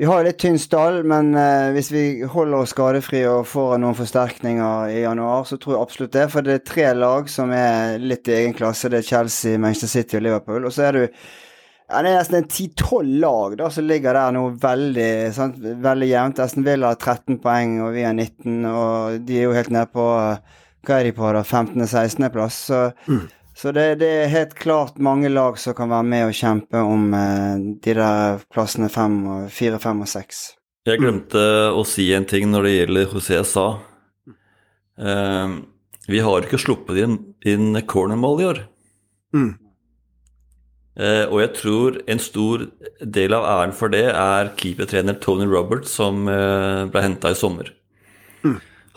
[0.00, 3.96] vi har litt tynn stall, men eh, hvis vi holder oss skadefri og får noen
[3.98, 6.24] forsterkninger i januar, så tror jeg absolutt det.
[6.32, 8.88] For det er tre lag som er litt i egen klasse.
[8.88, 10.64] Det er Chelsea, Manchester City og Liverpool.
[10.64, 14.32] Og så er du ja, Det er nesten en 10-12 lag da, som ligger der
[14.32, 15.60] nå veldig, sant?
[15.60, 16.40] veldig jevnt.
[16.40, 19.92] Aston Villa har 13 poeng, og vi har 19, og de er jo helt nede
[19.92, 21.44] på eh, Hva er de på, da?
[21.44, 22.62] 15.-16.-plass.
[22.72, 22.80] Så,
[23.62, 27.12] så det, det er helt klart mange lag som kan være med og kjempe om
[27.14, 30.40] eh, de der plassene 4, 5 og 6.
[30.90, 33.66] Jeg glemte å si en ting når det gjelder José Sa.
[34.98, 35.54] Eh,
[36.10, 37.14] vi har ikke sluppet inn,
[37.46, 38.60] inn cornermål i år.
[39.38, 39.52] Mm.
[40.98, 42.66] Eh, og jeg tror en stor
[42.98, 47.70] del av æren for det er keepertrener Tony Roberts, som eh, ble henta i sommer.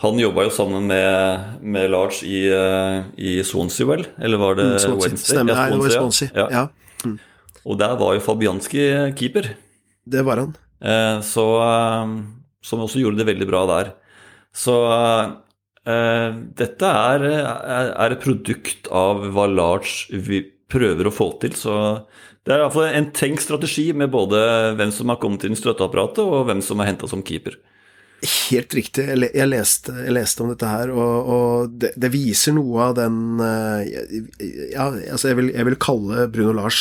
[0.02, 4.04] Han jobba jo sammen med, med Lars i, eh, i Swansea, vel?
[4.20, 5.08] Eller var det Mm, Swansea.
[5.08, 5.36] Wednesday?
[5.36, 6.48] Stemmer, Ja, Swansea, det var Swansea, Ja.
[6.50, 6.68] ja.
[7.06, 7.18] Mm.
[7.66, 8.82] Og der var jo Fabianski
[9.16, 9.54] keeper.
[10.06, 10.56] det var han.
[10.82, 12.22] Eh, så, eh,
[12.62, 13.92] som også gjorde det veldig bra der.
[14.54, 14.74] Så
[15.86, 17.24] eh, dette er,
[17.96, 20.06] er et produkt av hva Lars
[20.68, 21.50] prøver å få til.
[21.56, 21.72] Så
[22.46, 26.22] det er iallfall en tenkt strategi med både hvem som har kommet inn i støtteapparatet,
[26.24, 27.56] og hvem som er henta som keeper.
[28.24, 29.04] Helt riktig.
[29.12, 33.42] Jeg, leste, jeg leste om dette her, og, og det, det viser noe av den
[33.44, 34.22] eh,
[34.72, 36.80] Ja, altså jeg vil, jeg vil kalle Bruno Lars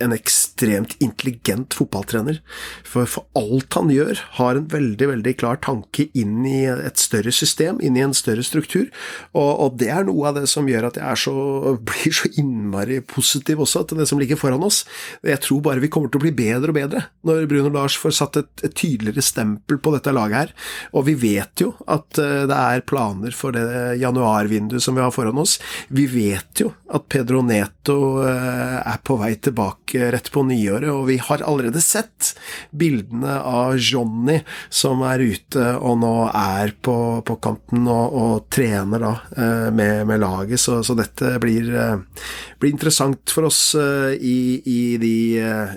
[0.00, 2.40] en ekstremt intelligent fotballtrener.
[2.86, 7.32] For, for alt han gjør, har en veldig, veldig klar tanke inn i et større
[7.34, 8.88] system, inn i en større struktur.
[9.34, 11.34] Og, og det er noe av det som gjør at jeg så,
[11.90, 14.82] blir så innmari positiv også til det som ligger foran oss.
[15.26, 18.16] Jeg tror bare vi kommer til å bli bedre og bedre når Bruno Lars får
[18.16, 20.54] satt et, et tydeligere stempel på dette laget her.
[20.96, 25.14] Og vi vet jo at eh, det er planer for det januarvinduet som vi har
[25.14, 25.58] foran oss.
[25.92, 31.06] Vi vet jo at Pedro Neto eh, er på vei tilbake rett på nyåret, og
[31.08, 32.34] vi har allerede sett
[32.70, 39.02] bildene av Johnny som er ute og nå er på, på kanten og, og, trener
[39.02, 42.24] da eh, med, med laget, så, så, dette blir, eh,
[42.60, 45.14] blir, interessant for oss eh, i, i, de,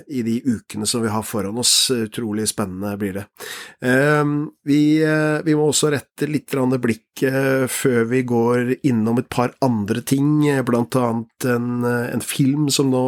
[0.08, 1.74] i, de, ukene som vi har foran oss.
[1.94, 3.24] Utrolig spennende blir det.
[4.64, 4.80] Vi,
[5.44, 10.96] vi må også rette litt blikket før vi går innom et par andre ting, blant
[10.98, 13.04] annet en, en film som nå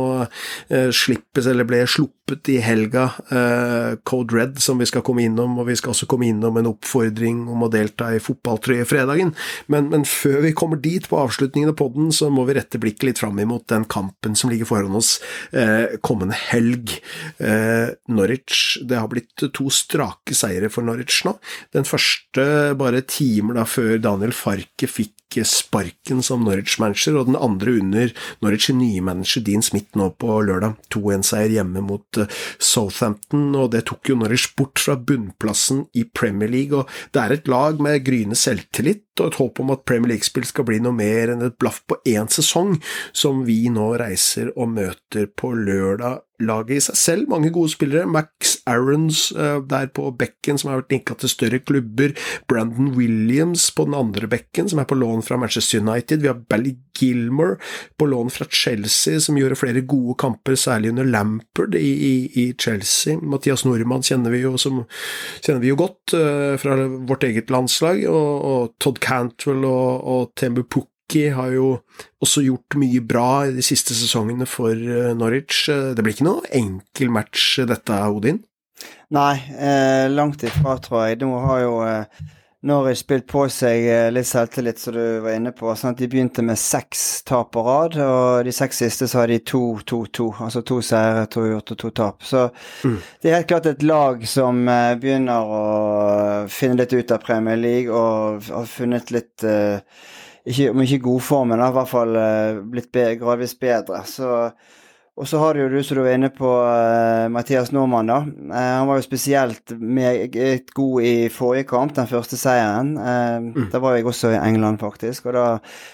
[0.96, 5.68] slippes, eller ble sluppet i helga, uh, Code Red, som vi skal komme innom, og
[5.68, 9.34] vi skal også komme innom en oppfordring om å delta i fotballtrøye fredagen.
[9.72, 13.10] Men, men, før vi kommer dit, på avslutningen av podden, så må vi rette blikket
[13.10, 15.16] litt fram imot den kampen som ligger foran oss
[15.54, 16.96] uh, kommende helg.
[17.40, 21.36] Uh, Norwich, det har blitt to strake seire for Norwich nå.
[21.76, 25.14] Den første bare timer da før Daniel Farke fikk
[25.44, 28.12] sparken som Norwich-manager, og den andre under
[28.44, 30.76] Norwich nye manager Dean Smith nå på lørdag.
[30.94, 36.50] 2-1-seier hjemme mot eh, Southampton, og det tok jo Norwich bort fra bunnplassen i Premier
[36.52, 36.78] League.
[36.78, 40.46] og Det er et lag med gryende selvtillit og et håp om at Premier League-spill
[40.48, 42.76] skal bli noe mer enn et blaff på én sesong,
[43.16, 47.28] som vi nå reiser og møter på lørdag laget i seg selv.
[47.30, 48.06] Mange gode spillere.
[48.08, 52.14] Max Aarons uh, der på bekken, som har vært linka til større klubber.
[52.48, 56.22] Brandon Williams på den andre bekken, som er på lån fra Manchester United.
[56.22, 57.58] Vi har Bally Gilmore
[57.98, 62.46] på lån fra Chelsea, som gjorde flere gode kamper, særlig under Lampard i, i, i
[62.58, 63.18] Chelsea.
[63.20, 64.84] Mathias Nordmann kjenner vi jo, som,
[65.44, 68.04] kjenner vi jo godt uh, fra vårt eget landslag.
[68.10, 71.68] Og, og Todd Cantwell og, og Tembu Pukki har jo
[72.22, 75.68] også gjort mye bra i de siste sesongene for eh, Norwich.
[75.70, 78.42] Det blir ikke noe enkel match, dette, Odin?
[79.14, 81.20] Nei, eh, langt ifra, tror jeg.
[81.22, 82.24] Nå har jo eh,
[82.66, 85.70] Norwich spilt på seg eh, litt selvtillit, som du var inne på.
[85.78, 89.30] Sånn at De begynte med seks tap på rad, og de seks siste så har
[89.30, 90.28] de to-to-to.
[90.42, 92.26] Altså to seire, to gjort og to tap.
[92.26, 92.48] Så
[92.82, 92.96] mm.
[93.22, 95.64] det er helt klart et lag som eh, begynner å
[96.52, 99.78] finne litt ut av Premier League og har funnet litt eh,
[100.46, 102.18] ikke, Om ikke godformen, i hvert fall
[102.70, 104.04] blitt be gradvis bedre.
[104.06, 104.28] Så,
[105.16, 108.10] og så har du jo du som du var inne på, uh, Mathias Normann.
[108.10, 108.18] da.
[108.26, 112.96] Uh, han var jo spesielt meget god i forrige kamp, den første seieren.
[112.96, 113.70] Mm.
[113.72, 115.46] Da var jeg også i England, faktisk, og da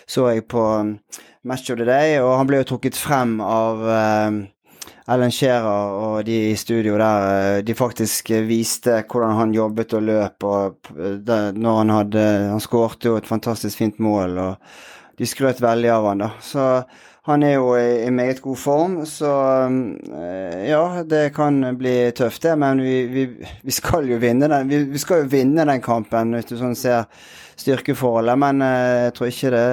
[0.07, 0.97] så jeg på um,
[1.45, 3.87] Match of the Day, og han ble jo trukket frem av
[5.11, 7.25] Ellen Scherer og de i studio der,
[7.59, 10.93] eh, de faktisk viste hvordan han jobbet og løp, og
[11.27, 14.57] det, når han hadde Han skårte jo et fantastisk fint mål, og
[15.19, 16.31] de skrøt veldig av han da.
[16.41, 16.67] Så
[17.29, 19.31] han er jo i, meget god form, så
[19.69, 22.57] eh, ja, det kan bli tøft, det.
[22.59, 23.27] Men vi, vi,
[23.63, 26.75] vi skal jo vinne den vi, vi, skal jo vinne den kampen, hvis du sånn
[26.79, 27.07] ser
[27.61, 28.41] styrkeforholdet.
[28.43, 29.67] Men eh, jeg tror ikke det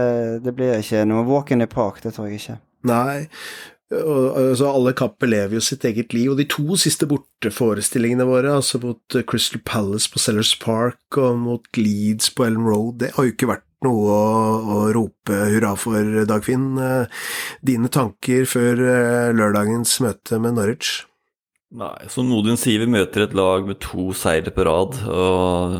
[0.46, 2.60] Det blir ikke noe walk in park, det tror jeg ikke.
[2.90, 3.26] Nei,
[3.92, 8.80] altså, alle kamper lever jo sitt eget liv, og de to siste borteforestillingene våre, altså
[8.84, 13.34] mot Crystal Palace på Sellers Park og mot Leeds på Ellen Road, det har jo
[13.34, 14.24] ikke vært noe å,
[14.60, 16.72] å rope hurra for, Dagfinn.
[16.84, 17.22] Eh,
[17.66, 21.04] dine tanker før eh, lørdagens møte med Norwich?
[21.80, 25.76] Nei, som Nodin sier, vi møter et lag med to seire på rad, og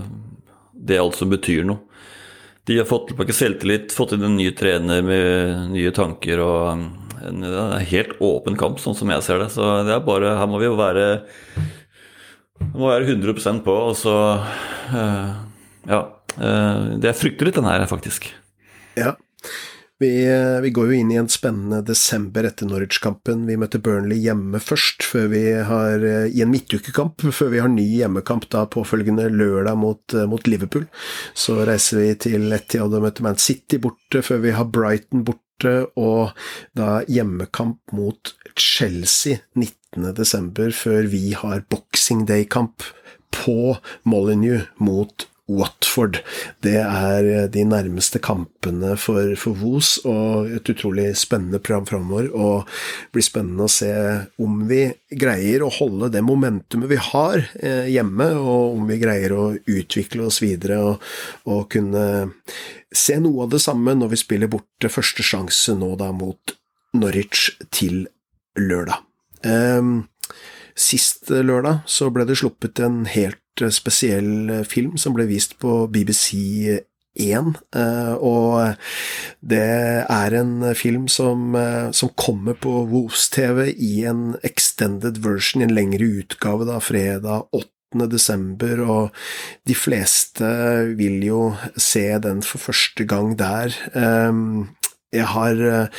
[0.78, 1.82] det er alt som betyr noe.
[2.70, 6.84] De har fått tilbake selvtillit, fått inn en ny trener med nye tanker og en,
[7.26, 7.48] en
[7.90, 9.50] helt åpen kamp, sånn som jeg ser det.
[9.56, 11.08] Så det er bare Her må vi jo være
[12.76, 14.16] må være 100% på, og så
[14.94, 15.36] uh,
[15.90, 16.04] Ja.
[16.38, 18.30] Det frykter litt, den her, faktisk.
[19.00, 19.16] Ja.
[20.00, 23.42] Vi, eh, vi, går jo inn i en spennende desember etter Norwich-kampen.
[23.50, 28.64] Vi møter Burnley hjemme først, har, i en midtukekamp, før vi har ny hjemmekamp da
[28.72, 30.88] påfølgende lørdag mot, mot Liverpool.
[31.36, 35.48] Så reiser vi til Etiad og møter Man City borte, før vi har Brighton borte
[36.00, 36.32] og
[36.80, 42.88] da hjemmekamp mot Chelsea 19.12., før vi har Boxing Day-kamp
[43.36, 43.76] på
[44.08, 46.22] Molyneux mot Watford.
[46.64, 52.30] Det er de nærmeste kampene for, for Vos, og et utrolig spennende program framover.
[52.34, 53.92] Og det blir spennende å se
[54.42, 59.36] om vi greier å holde det momentumet vi har eh, hjemme, og om vi greier
[59.36, 61.10] å utvikle oss videre og,
[61.50, 62.06] og kunne
[62.96, 66.56] se noe av det samme når vi spiller borte første sjanse nå da mot
[66.98, 68.08] Norwich til
[68.58, 69.04] lørdag.
[69.46, 69.94] Eh,
[70.80, 73.42] sist lørdag så ble det sluppet en helt
[73.74, 76.80] spesiell film som ble vist på BBC
[77.20, 77.52] 1,
[78.24, 78.78] og
[79.42, 79.66] det
[80.06, 81.58] er en film som,
[81.92, 88.08] som kommer på Woos-TV i en extended version, i en lengre utgave, da, fredag 8
[88.08, 89.22] desember, og
[89.68, 90.48] de fleste
[90.96, 91.44] vil jo
[91.76, 93.76] se den for første gang der.
[95.12, 95.90] Jeg har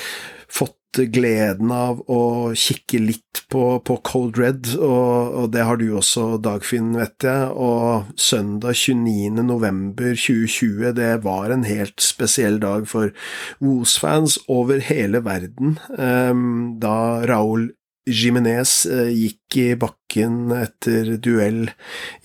[0.48, 0.79] fått
[1.12, 2.22] gleden av å
[2.58, 7.50] kikke litt på, på Cold Red, og, og, det har du også, Dagfinn, vet jeg.
[7.54, 9.42] Og søndag 29.
[9.46, 13.14] november 2020, det var en helt spesiell dag for
[13.62, 17.70] Woos-fans over hele verden, um, da Raúl
[18.10, 21.68] Jimenez gikk i bakken etter duell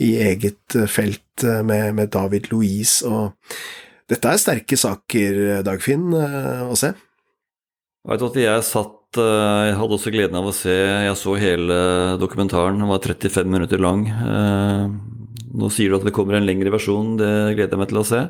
[0.01, 3.35] i eget felt med, med David Louise, og
[4.09, 6.93] dette er sterke saker, Dagfinn, å se.
[8.05, 11.33] Jeg vet at jeg satt eh, Jeg hadde også gleden av å se Jeg så
[11.41, 11.77] hele
[12.21, 12.77] dokumentaren.
[12.77, 14.03] Den var 35 minutter lang.
[14.05, 14.83] Eh,
[15.57, 17.15] nå sier du at det kommer en lengre versjon.
[17.17, 18.21] Det gleder jeg meg til å se.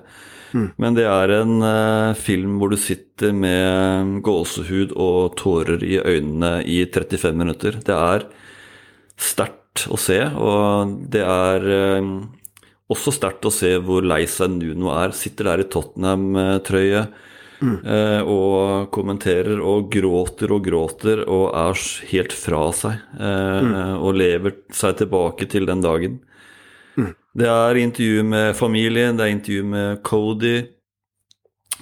[0.55, 0.69] Mm.
[0.79, 6.61] Men det er en uh, film hvor du sitter med gåsehud og tårer i øynene
[6.63, 7.81] i 35 minutter.
[7.83, 8.29] Det er
[9.19, 11.65] sterkt å se, og det er
[12.87, 15.11] også sterkt å se hvor lei seg Nuno er.
[15.17, 17.03] Sitter der i Tottenham-trøye
[17.61, 17.77] Mm.
[17.87, 23.03] Eh, og kommenterer og gråter og gråter og er helt fra seg.
[23.15, 23.75] Eh, mm.
[23.99, 26.19] Og lever seg tilbake til den dagen.
[26.95, 27.13] Mm.
[27.35, 30.57] Det er intervju med familien, det er intervju med Cody.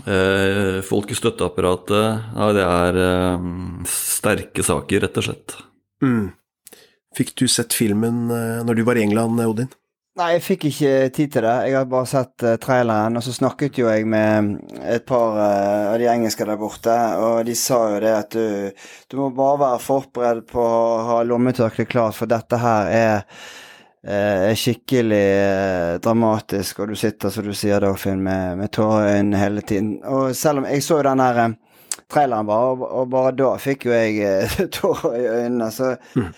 [0.05, 2.33] Eh, folk i støtteapparatet.
[2.33, 3.51] Ja, det er eh,
[3.89, 5.57] sterke saker, rett og slett.
[6.03, 6.31] Mm.
[7.13, 9.69] Fikk du sett filmen eh, når du var i England, Odin?
[10.13, 11.53] Nei, jeg fikk ikke tid til det.
[11.65, 13.17] Jeg har bare sett uh, traileren.
[13.17, 17.39] Og så snakket jo jeg med et par uh, av de engelske der borte, og
[17.47, 21.89] de sa jo det at du, du må bare være forberedt på å ha lommetørkleet
[21.89, 23.25] klart, for dette her er,
[24.05, 25.25] uh, er skikkelig
[26.05, 29.95] dramatisk, og du sitter, som du sier, Dagfinn, med, med tårer i øynene hele tiden.
[30.05, 31.57] Og selv om jeg så jo den der
[32.05, 36.29] traileren bare, og, og, bare da fikk jo jeg tårer i øynene, så mm.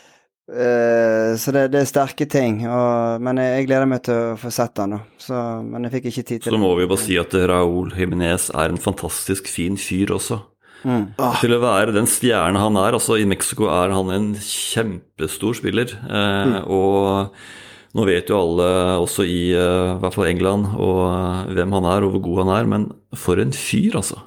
[0.46, 2.60] Uh, så det, det, er sterke ting.
[2.70, 5.00] Og, men jeg, jeg, gleder meg til å få sett den.
[5.22, 6.54] Så, men jeg fikk ikke tid til det.
[6.54, 10.44] Så må vi bare si at Raúl Jiminez er en fantastisk fin fyr også.
[10.86, 11.18] Mm.
[11.18, 11.38] Ah.
[11.42, 12.94] Til å være den stjerne han er.
[12.94, 15.96] altså I Mexico er han en kjempestor spiller.
[16.06, 16.58] Eh, mm.
[16.70, 18.68] Og nå vet jo alle,
[19.02, 22.70] også i uh, hvert fall England, og, hvem han er og hvor god han er.
[22.70, 24.20] Men for en fyr, altså.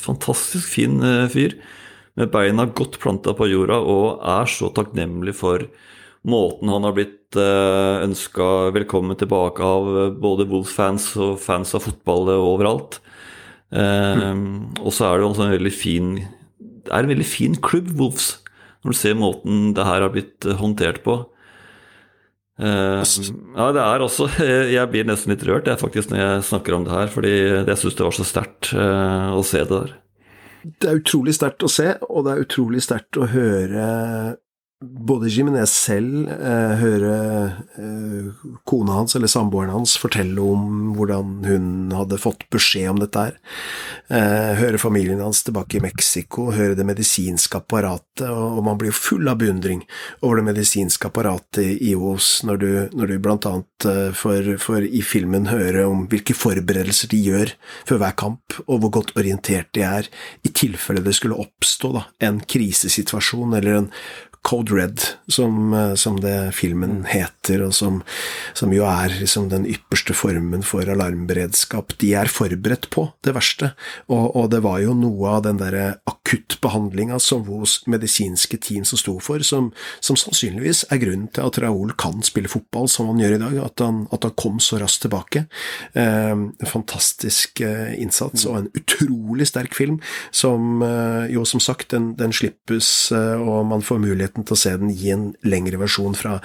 [0.00, 0.98] fantastisk fin
[1.30, 1.54] fyr
[2.20, 5.64] med beina godt planta på jorda og er så takknemlig for
[6.28, 9.88] måten han har blitt eh, ønska velkommen tilbake av
[10.20, 13.00] både Wolves-fans og fans av fotball overalt.
[13.70, 14.74] Mm.
[14.82, 18.40] Og så er det også en veldig fin Det er en veldig fin klubb, Wolves,
[18.82, 21.20] når du ser måten det her har blitt håndtert på.
[22.58, 24.26] Ja, det er også
[24.74, 27.78] Jeg blir nesten litt rørt jeg faktisk når jeg snakker om det her, fordi jeg
[27.78, 29.99] syns det var så sterkt å se det der.
[30.62, 33.84] Det er utrolig sterkt å se, og det er utrolig sterkt å høre
[34.80, 41.66] både Jiminez selv, eh, hører eh, kona hans eller samboeren hans fortelle om hvordan hun
[41.92, 43.34] hadde fått beskjed om dette her,
[44.08, 48.88] eh, høre familien hans tilbake i Mexico, høre det medisinske apparatet, og, og man blir
[48.88, 49.82] jo full av beundring
[50.22, 54.88] over det medisinske apparatet i OS når du, når du blant annet eh, for får
[54.88, 59.68] i filmen høre om hvilke forberedelser de gjør før hver kamp, og hvor godt orientert
[59.76, 60.08] de er
[60.40, 63.92] i tilfelle det skulle oppstå da, en krisesituasjon eller en
[64.42, 67.08] Code Red, som, eh, som det filmen mm.
[67.12, 68.00] heter, og som,
[68.56, 71.92] som jo er liksom den ypperste formen for alarmberedskap.
[72.00, 73.74] De er forberedt på det verste,
[74.08, 79.00] og, og det var jo noe av den derre akuttbehandlinga som hos medisinske team som
[79.00, 83.20] sto for, som, som, sannsynligvis er grunnen til at Raoul kan spille fotball som han
[83.20, 85.44] gjør i dag, at han, at han kom så raskt tilbake.
[85.92, 90.00] Eh, fantastisk eh, innsats, og en utrolig sterk film,
[90.32, 94.60] som eh, jo som sagt, den, den slippes, og man får mulighet muligheten til å
[94.60, 96.40] se den i en lengre versjon fra,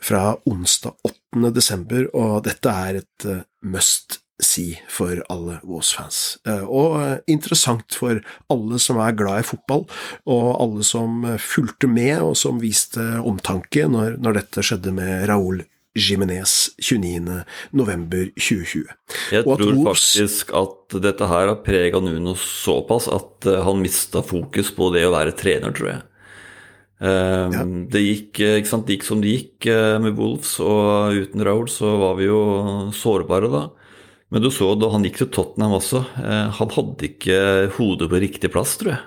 [0.00, 1.52] fra onsdag 8.
[1.52, 6.38] desember, og dette er et uh, must si for alle Woos-fans.
[6.46, 9.86] Uh, og uh, interessant for alle som er glad i fotball,
[10.26, 15.64] og alle som fulgte med og som viste omtanke når, når dette skjedde med Raúl
[15.96, 18.84] Jimenez 29.11.2020.
[19.32, 19.86] Jeg tror Wolves...
[19.86, 25.16] faktisk at dette her har prega Nuno såpass at han mista fokus på det å
[25.16, 26.04] være trener, tror jeg.
[26.96, 27.64] Uh, ja.
[27.92, 31.90] det, gikk, sant, det, gikk, som det gikk uh, med Wolves, og uten Raoul så
[32.00, 32.38] var vi jo
[32.96, 33.66] sårbare da.
[34.32, 37.36] Men du så da han gikk til Tottenham også, uh, han hadde ikke
[37.76, 39.04] hodet på riktig plass, tror jeg.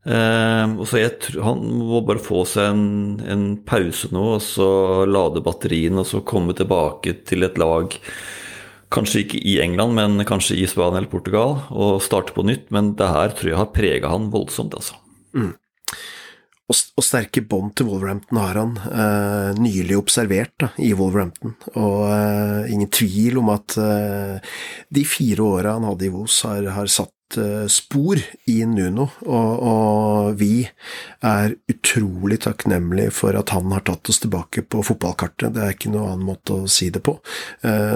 [0.00, 2.84] Eh, og så jeg tror Han må bare få seg en,
[3.20, 4.68] en pause nå, og så
[5.04, 7.92] lade batteriene, og så komme tilbake til et lag
[8.90, 12.64] Kanskje ikke i England, men kanskje i Spania eller Portugal, og starte på nytt.
[12.74, 14.96] Men det her tror jeg har prega han voldsomt, altså.
[15.30, 15.52] Mm.
[16.70, 21.56] Og, og, sterke bånd til Wolverhampton har han eh, nylig observert da, i Wolverhampton.
[21.74, 24.52] Og eh, ingen tvil om at eh,
[24.94, 27.16] de fire åra han hadde i Vos, har, har satt
[27.70, 28.18] spor
[28.50, 30.64] i Nuno, og, og, vi
[31.22, 35.52] er utrolig takknemlige for at han har tatt oss tilbake på fotballkartet.
[35.54, 37.14] Det er ikke noe annen måte å si det på.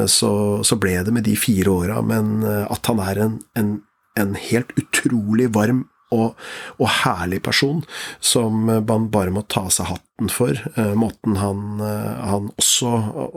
[0.07, 0.31] Så,
[0.62, 3.75] så ble det med de fire åra, men at han er en, en,
[4.22, 5.83] en helt utrolig varm
[6.15, 6.41] og,
[6.79, 7.83] og, herlig person
[8.25, 10.59] som man bare må ta seg hatten for.
[10.79, 12.93] Eh, måten han, eh, han også,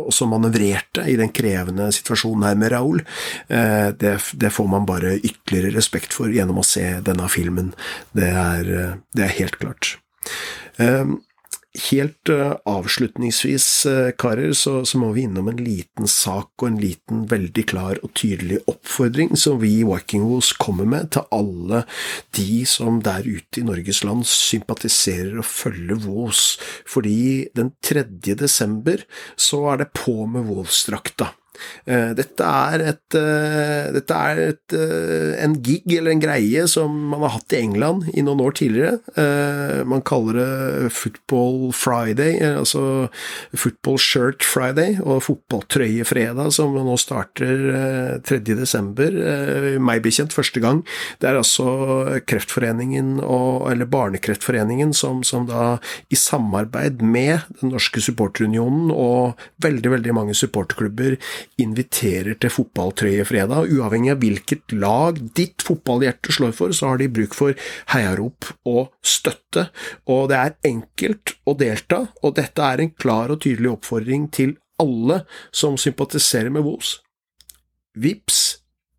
[0.07, 3.03] også, manøvrerte i den krevende situasjonen her med Raoul,
[3.49, 7.73] eh, det, det, får man bare ytterligere respekt for gjennom å se denne filmen.
[8.17, 8.73] Det er,
[9.15, 9.95] det er helt klart.
[11.78, 16.80] Helt uh, avslutningsvis, uh, karer, så, så, må vi innom en liten sak og en
[16.82, 21.84] liten veldig klar og tydelig oppfordring som vi i Vikingos kommer med til alle
[22.38, 26.45] de som der ute i Norges land sympatiserer og følger Vos,
[26.89, 28.07] fordi den 3.
[28.34, 29.05] desember
[29.38, 31.36] så er det på med Vos-drakta.
[31.87, 36.93] Eh, dette er, et, eh, dette er et, eh, en gig eller en greie som
[37.11, 38.99] man har hatt i England i noen år tidligere.
[39.87, 43.09] Man kaller det Football Friday, altså
[43.55, 48.39] Football Shirt Friday og Fotballtrøye Fredag, som nå starter 3.
[48.57, 49.11] desember,
[49.79, 50.83] meg bekjent første gang.
[51.21, 55.77] Det er altså Kreftforeningen, og, eller Barnekreftforeningen, som, som da
[56.11, 61.17] i samarbeid med Den norske supporterunionen og veldig, veldig mange supporterklubber
[61.61, 63.71] inviterer til fotballtrøyefredag.
[63.73, 67.57] Uavhengig av hvilket lag ditt fotballhjerte slår for, så har de bruk for
[67.93, 69.67] heiarop og støtte.
[70.11, 74.55] Og det er enkelt å delta, og dette er en klar og tydelig oppfordring til
[74.81, 75.23] alle
[75.55, 76.97] som sympatiserer med VOS.
[77.97, 78.41] Vips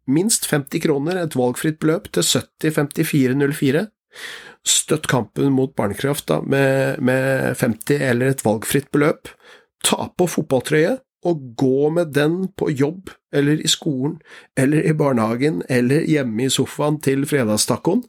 [0.08, 3.86] minst 50 kroner, et valgfritt beløp, til 705404.
[4.68, 9.30] Støtt kampen mot barnekraft da, med, med 50 eller et valgfritt beløp.
[9.84, 10.96] Ta på fotballtrøye,
[11.26, 14.18] å gå med den på jobb eller i skolen
[14.58, 18.04] eller i barnehagen eller hjemme i sofaen til fredagstacoen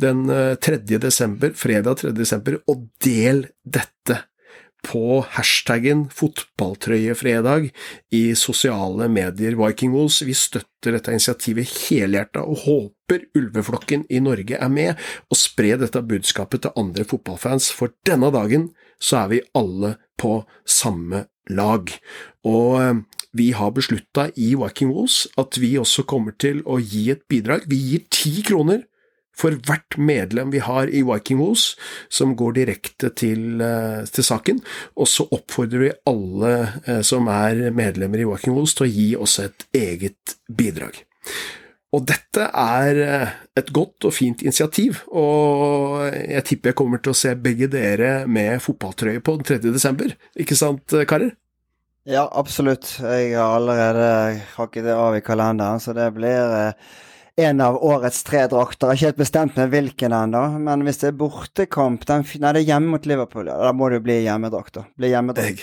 [0.00, 0.78] den 3.
[0.78, 2.12] Eh, desember, fredag 3.
[2.16, 4.22] desember, og del dette
[4.82, 7.68] på hashtaggen fotballtrøyefredag
[8.18, 10.22] i sosiale medier Vikingos.
[10.26, 14.98] Vi støtter dette initiativet helhjerta og håper ulveflokken i Norge er med,
[15.30, 20.40] og spre dette budskapet til andre fotballfans, for denne dagen så er vi alle på
[20.66, 21.90] samme lag.
[22.48, 22.94] Og eh,
[23.32, 27.64] vi har beslutta i Viking Wolves at vi også kommer til å gi et bidrag.
[27.70, 28.84] Vi gir ti kroner
[29.36, 31.72] for hvert medlem vi har i Viking Wolves,
[32.12, 34.60] som går direkte til, eh, til, saken.
[34.96, 36.52] Og så oppfordrer vi alle
[36.84, 41.00] eh, som er medlemmer i Viking Wolves til å gi oss et eget bidrag.
[41.92, 42.98] Og dette er
[43.58, 48.22] et godt og fint initiativ, og jeg tipper jeg kommer til å se begge dere
[48.24, 49.58] med fotballtrøye på den 3.
[49.66, 51.34] desember, ikke sant, karer?
[52.08, 52.96] Ja, absolutt.
[52.98, 56.94] Jeg har allerede hakket det av i kalenderen, så det blir eh,
[57.36, 58.86] en av årets tre drakter.
[58.86, 62.52] Jeg har ikke helt bestemt meg hvilken ennå, men hvis det er bortekamp den, Nei,
[62.52, 63.56] det er hjemme mot Liverpool, ja.
[63.62, 64.84] Da må det jo bli hjemmedrakt, da.
[65.00, 65.62] Bli hjemmedrakt.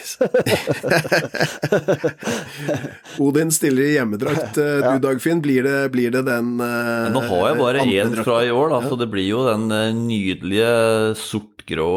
[3.26, 4.58] Odin stiller i hjemmedrakt.
[4.58, 8.42] Du, du, Dagfinn, blir det, blir det den uh, Nå har jeg bare én fra
[8.48, 9.70] i år, da, så det blir jo den
[10.08, 10.74] nydelige
[11.22, 11.92] sort-grå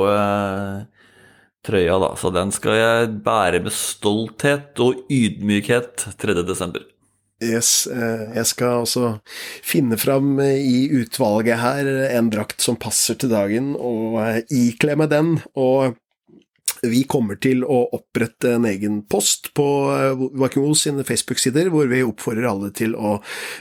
[1.65, 2.15] trøya, da.
[2.21, 6.92] Så den skal jeg bære med stolthet og ydmykhet 3.12.
[7.43, 9.17] Yes, eh, jeg skal også
[9.67, 15.11] finne fram i utvalget her en drakt som passer til dagen, og eh, ikle meg
[15.11, 15.35] den.
[15.59, 15.99] Og
[16.83, 22.03] vi kommer til å opprette en egen post på eh, Vakimo sine Facebook-sider, hvor vi
[22.03, 23.21] oppfordrer alle til å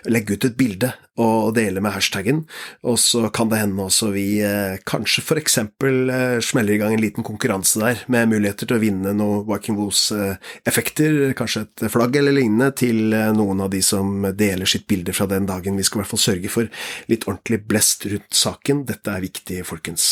[0.10, 0.89] legge ut et bilde
[1.22, 2.39] og dele med hashtaggen.
[2.88, 6.95] Og så kan det hende også vi eh, kanskje for eksempel eh, smeller i gang
[6.95, 12.18] en liten konkurranse der, med muligheter til å vinne noen Viking Woos-effekter, kanskje et flagg
[12.18, 15.78] eller lignende, til noen av de som deler sitt bilde fra den dagen.
[15.78, 18.82] Vi skal i hvert fall sørge for litt ordentlig blest rundt saken.
[18.89, 20.10] Dette er viktig, folkens.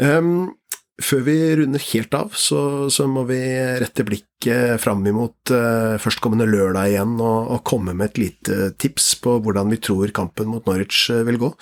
[0.00, 0.54] Um,
[0.98, 3.38] før vi runder helt av, så, så må vi
[3.78, 9.12] rette blikket fram imot uh, førstkommende lørdag igjen og, og, komme med et lite tips
[9.22, 11.52] på hvordan vi tror kampen mot Norwich uh, vil gå.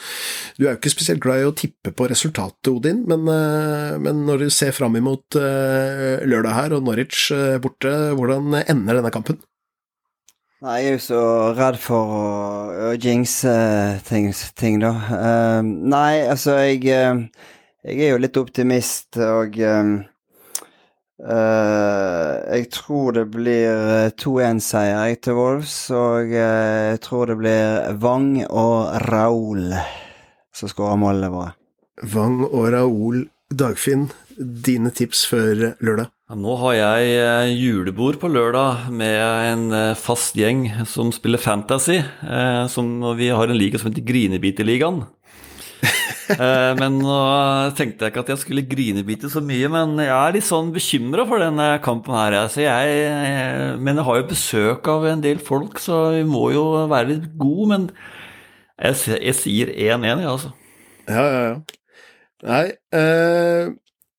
[0.56, 4.24] Du er jo ikke spesielt glad i å tippe på resultatet, Odin, men, uh, men
[4.28, 7.28] når du ser fram imot lørdag her og Norwich
[7.62, 9.38] borte, hvordan ender denne kampen?
[10.64, 11.24] Nei, jeg er jo så
[11.58, 12.28] redd for å,
[12.88, 13.52] å jinxe
[14.08, 14.94] ting, ting, da.
[15.62, 17.28] Nei, altså, jeg
[17.86, 19.92] Jeg er jo litt optimist, og um,
[21.22, 28.90] uh, Jeg tror det blir 2-1-seier til Wolves, og jeg tror det blir Wang og
[29.06, 29.70] Raoul
[30.56, 31.54] som skårer målene våre.
[32.14, 33.24] Wang og Raoul.
[33.46, 36.08] Dagfinn, dine tips før lørdag?
[36.26, 41.38] Ja, nå har jeg eh, julebord på lørdag med en eh, fast gjeng som spiller
[41.38, 42.00] Fantasy.
[42.02, 45.04] Eh, som, vi har en liga som heter Grinebiterligaen.
[46.34, 47.16] Eh, men nå
[47.78, 51.26] tenkte jeg ikke at jeg skulle grinebite så mye, men jeg er litt sånn bekymra
[51.28, 52.36] for denne kampen her.
[52.42, 56.48] Altså jeg, eh, men jeg har jo besøk av en del folk, så vi må
[56.54, 57.68] jo være litt gode.
[57.72, 57.88] Men
[58.80, 60.52] jeg, jeg sier 1-1, jeg, altså.
[61.06, 61.56] Ja, ja, ja.
[62.46, 62.64] Nei,
[62.94, 63.70] øh,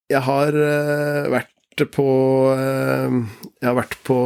[0.10, 0.56] jeg har
[1.32, 2.08] vært på
[2.56, 3.18] eh,
[3.62, 4.18] Jeg har vært på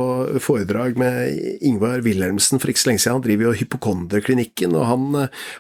[0.44, 3.18] foredrag med Ingvar Wilhelmsen for ikke så lenge siden.
[3.20, 5.08] Han driver jo Hypokonderklinikken, og han,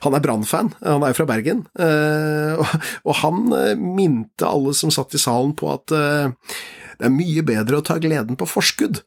[0.05, 0.71] han er Brann-fan.
[0.85, 1.65] Han er jo fra Bergen.
[1.75, 2.75] Eh,
[3.07, 7.81] og han eh, minte alle som satt i salen på at det er mye bedre
[7.81, 9.01] å ta gleden på forskudd.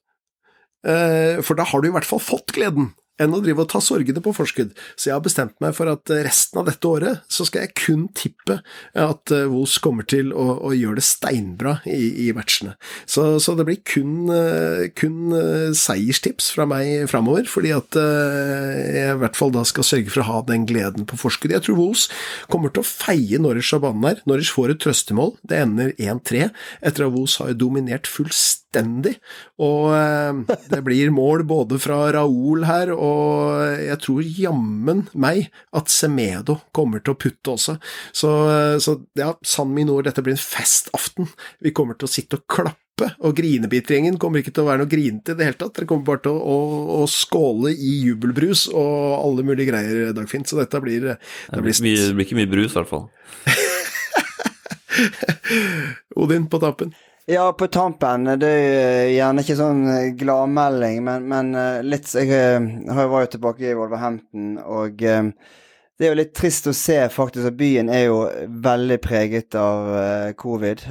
[0.85, 2.91] For da har du i hvert fall fått gleden
[3.23, 4.73] enn å drive og ta sorgene på forskudd.
[4.99, 8.09] Så jeg har bestemt meg for at resten av dette året så skal jeg kun
[8.17, 8.59] tippe
[8.99, 12.75] at Vos kommer til å, å gjøre det steinbra i, i matchene.
[13.07, 14.31] Så, så, det blir kun,
[14.99, 15.35] kun
[15.79, 20.29] seierstips fra meg framover, fordi at jeg i hvert fall da skal sørge for å
[20.29, 21.55] ha den gleden på forskudd.
[21.55, 22.09] Jeg tror Vos
[22.51, 24.23] kommer til å feie Norwich av banen her.
[24.31, 26.51] Norwich får et trøstemål, det ender 1-3,
[26.83, 29.17] etter at Vos har dominert fullstendig.
[29.63, 29.95] Og
[30.73, 33.04] det blir mål både fra Raoul her og
[33.81, 37.75] jeg tror jammen meg at Semedo kommer til å putte også.
[38.15, 38.31] Så,
[38.83, 41.25] så ja, San Minor, dette blir en festaften.
[41.65, 42.81] Vi kommer til å sitte og klappe.
[43.27, 45.75] Og Grinebitgjengen kommer ikke til å være noe grinete i det hele tatt.
[45.75, 46.57] Dere kommer bare til å, å,
[47.01, 50.47] å, skåle i jubelbrus og alle mulige greier, Dagfinn.
[50.47, 51.17] Så dette blir Det
[51.59, 53.07] blir, det blir ikke mye brus, i hvert fall.
[56.23, 56.95] Odin på tappen.
[57.27, 58.27] Ja, på tampen.
[58.41, 59.85] Det er gjerne ikke sånn
[60.21, 61.55] gladmelding, men, men
[61.87, 66.99] litt Jeg var jo tilbake i Wolverhampton, og det er jo litt trist å se
[67.09, 68.19] faktisk at byen er jo
[68.67, 69.89] veldig preget av
[70.37, 70.85] covid.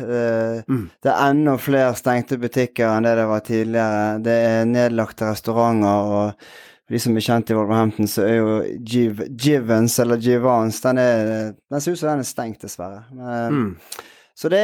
[0.65, 0.83] Mm.
[1.03, 4.05] Det er enda flere stengte butikker enn det det var tidligere.
[4.25, 6.47] Det er nedlagte restauranter, og
[6.93, 8.55] de som er kjent i Wolverhampton, så er jo
[8.85, 13.05] Giv, Givens, eller Givans, den, er, den ser ut som den er stengt, dessverre.
[13.15, 14.09] Men, mm.
[14.33, 14.61] Så det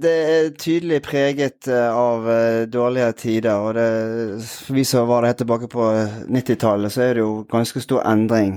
[0.00, 2.24] det er, tydelig preget av
[2.72, 3.60] dårlige tider.
[3.60, 3.88] Og det,
[4.72, 5.90] vi som var helt tilbake på
[6.32, 8.56] 90-tallet, så er det jo ganske stor endring.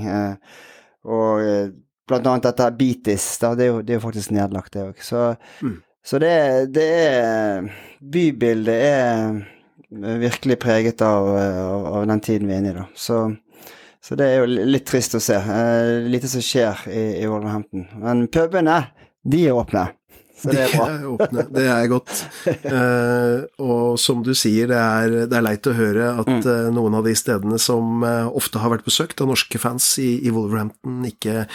[1.04, 1.74] Og
[2.08, 5.04] blant annet dette Beatis, det, er jo, det er faktisk nedlagt, det òg.
[5.04, 5.34] Så,
[5.64, 5.78] mm.
[6.06, 6.34] så det,
[6.76, 7.70] det, er
[8.14, 12.86] Bybildet er virkelig preget av, av, av, den tiden vi er inne i, da.
[12.96, 13.24] Så,
[14.04, 15.40] så det er jo litt trist å se.
[16.12, 17.88] lite som skjer i, i Wolverhampton.
[18.04, 18.82] Men pubene,
[19.24, 19.88] de er åpne.
[20.44, 22.12] Så det er åpne, det er godt.
[22.68, 26.42] Uh, og som du sier, det er, det er leit å høre at mm.
[26.44, 30.18] uh, noen av de stedene som uh, ofte har vært besøkt av norske fans i,
[30.20, 31.46] i, Wolverhampton, ikke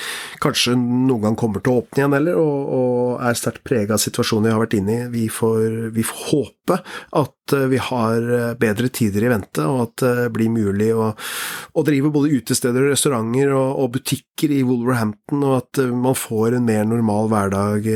[0.40, 4.02] kanskje noen gang kommer til å åpne igjen heller, og, og er sterkt prega av
[4.02, 5.04] situasjonen vi har vært inne i.
[5.18, 6.80] Vi får, vi får håpe
[7.18, 7.34] at
[7.68, 8.24] vi har
[8.60, 13.54] bedre tider i vente, og at det blir mulig å, å drive både utesteder, restauranter
[13.56, 17.88] og, og, butikker i Wolverhampton, og at man får en mer normal hverdag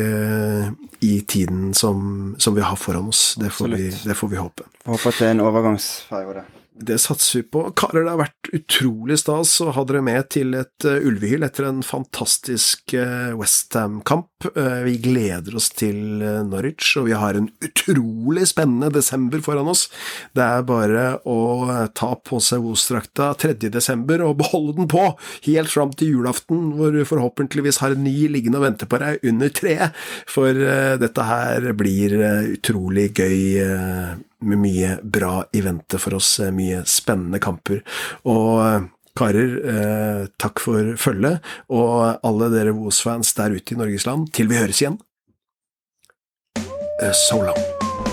[1.00, 3.34] i tiden som, som, vi har foran oss.
[3.40, 4.66] Det får, vi, det får vi, håpe.
[4.84, 6.44] Håper at det er en overgangsperiode.
[6.74, 7.62] Det satser vi på.
[7.76, 11.66] Karer, det har vært utrolig stas å ha dere med til et uh, Ulvehyl etter
[11.68, 14.46] en fantastisk uh, Westham-kamp.
[14.56, 19.84] Uh, vi gleder oss til Norwich, og vi har en utrolig spennende desember foran oss.
[20.32, 21.38] Det er bare å
[21.92, 23.68] ta på seg Os-drakta 3.
[23.68, 25.04] desember og beholde den på
[25.44, 29.28] helt fram til julaften, hvor du forhåpentligvis har en ny liggende og venter på deg
[29.28, 32.16] under treet, for dette her blir
[32.56, 37.82] utrolig gøy med mye bra i vente for oss, eh, mye spennende kamper.
[38.28, 44.06] Og eh, karer, eh, takk for følget, og alle dere Wos-fans der ute i Norges
[44.08, 44.98] land, til vi høres igjen.
[47.02, 48.11] Eh, so long.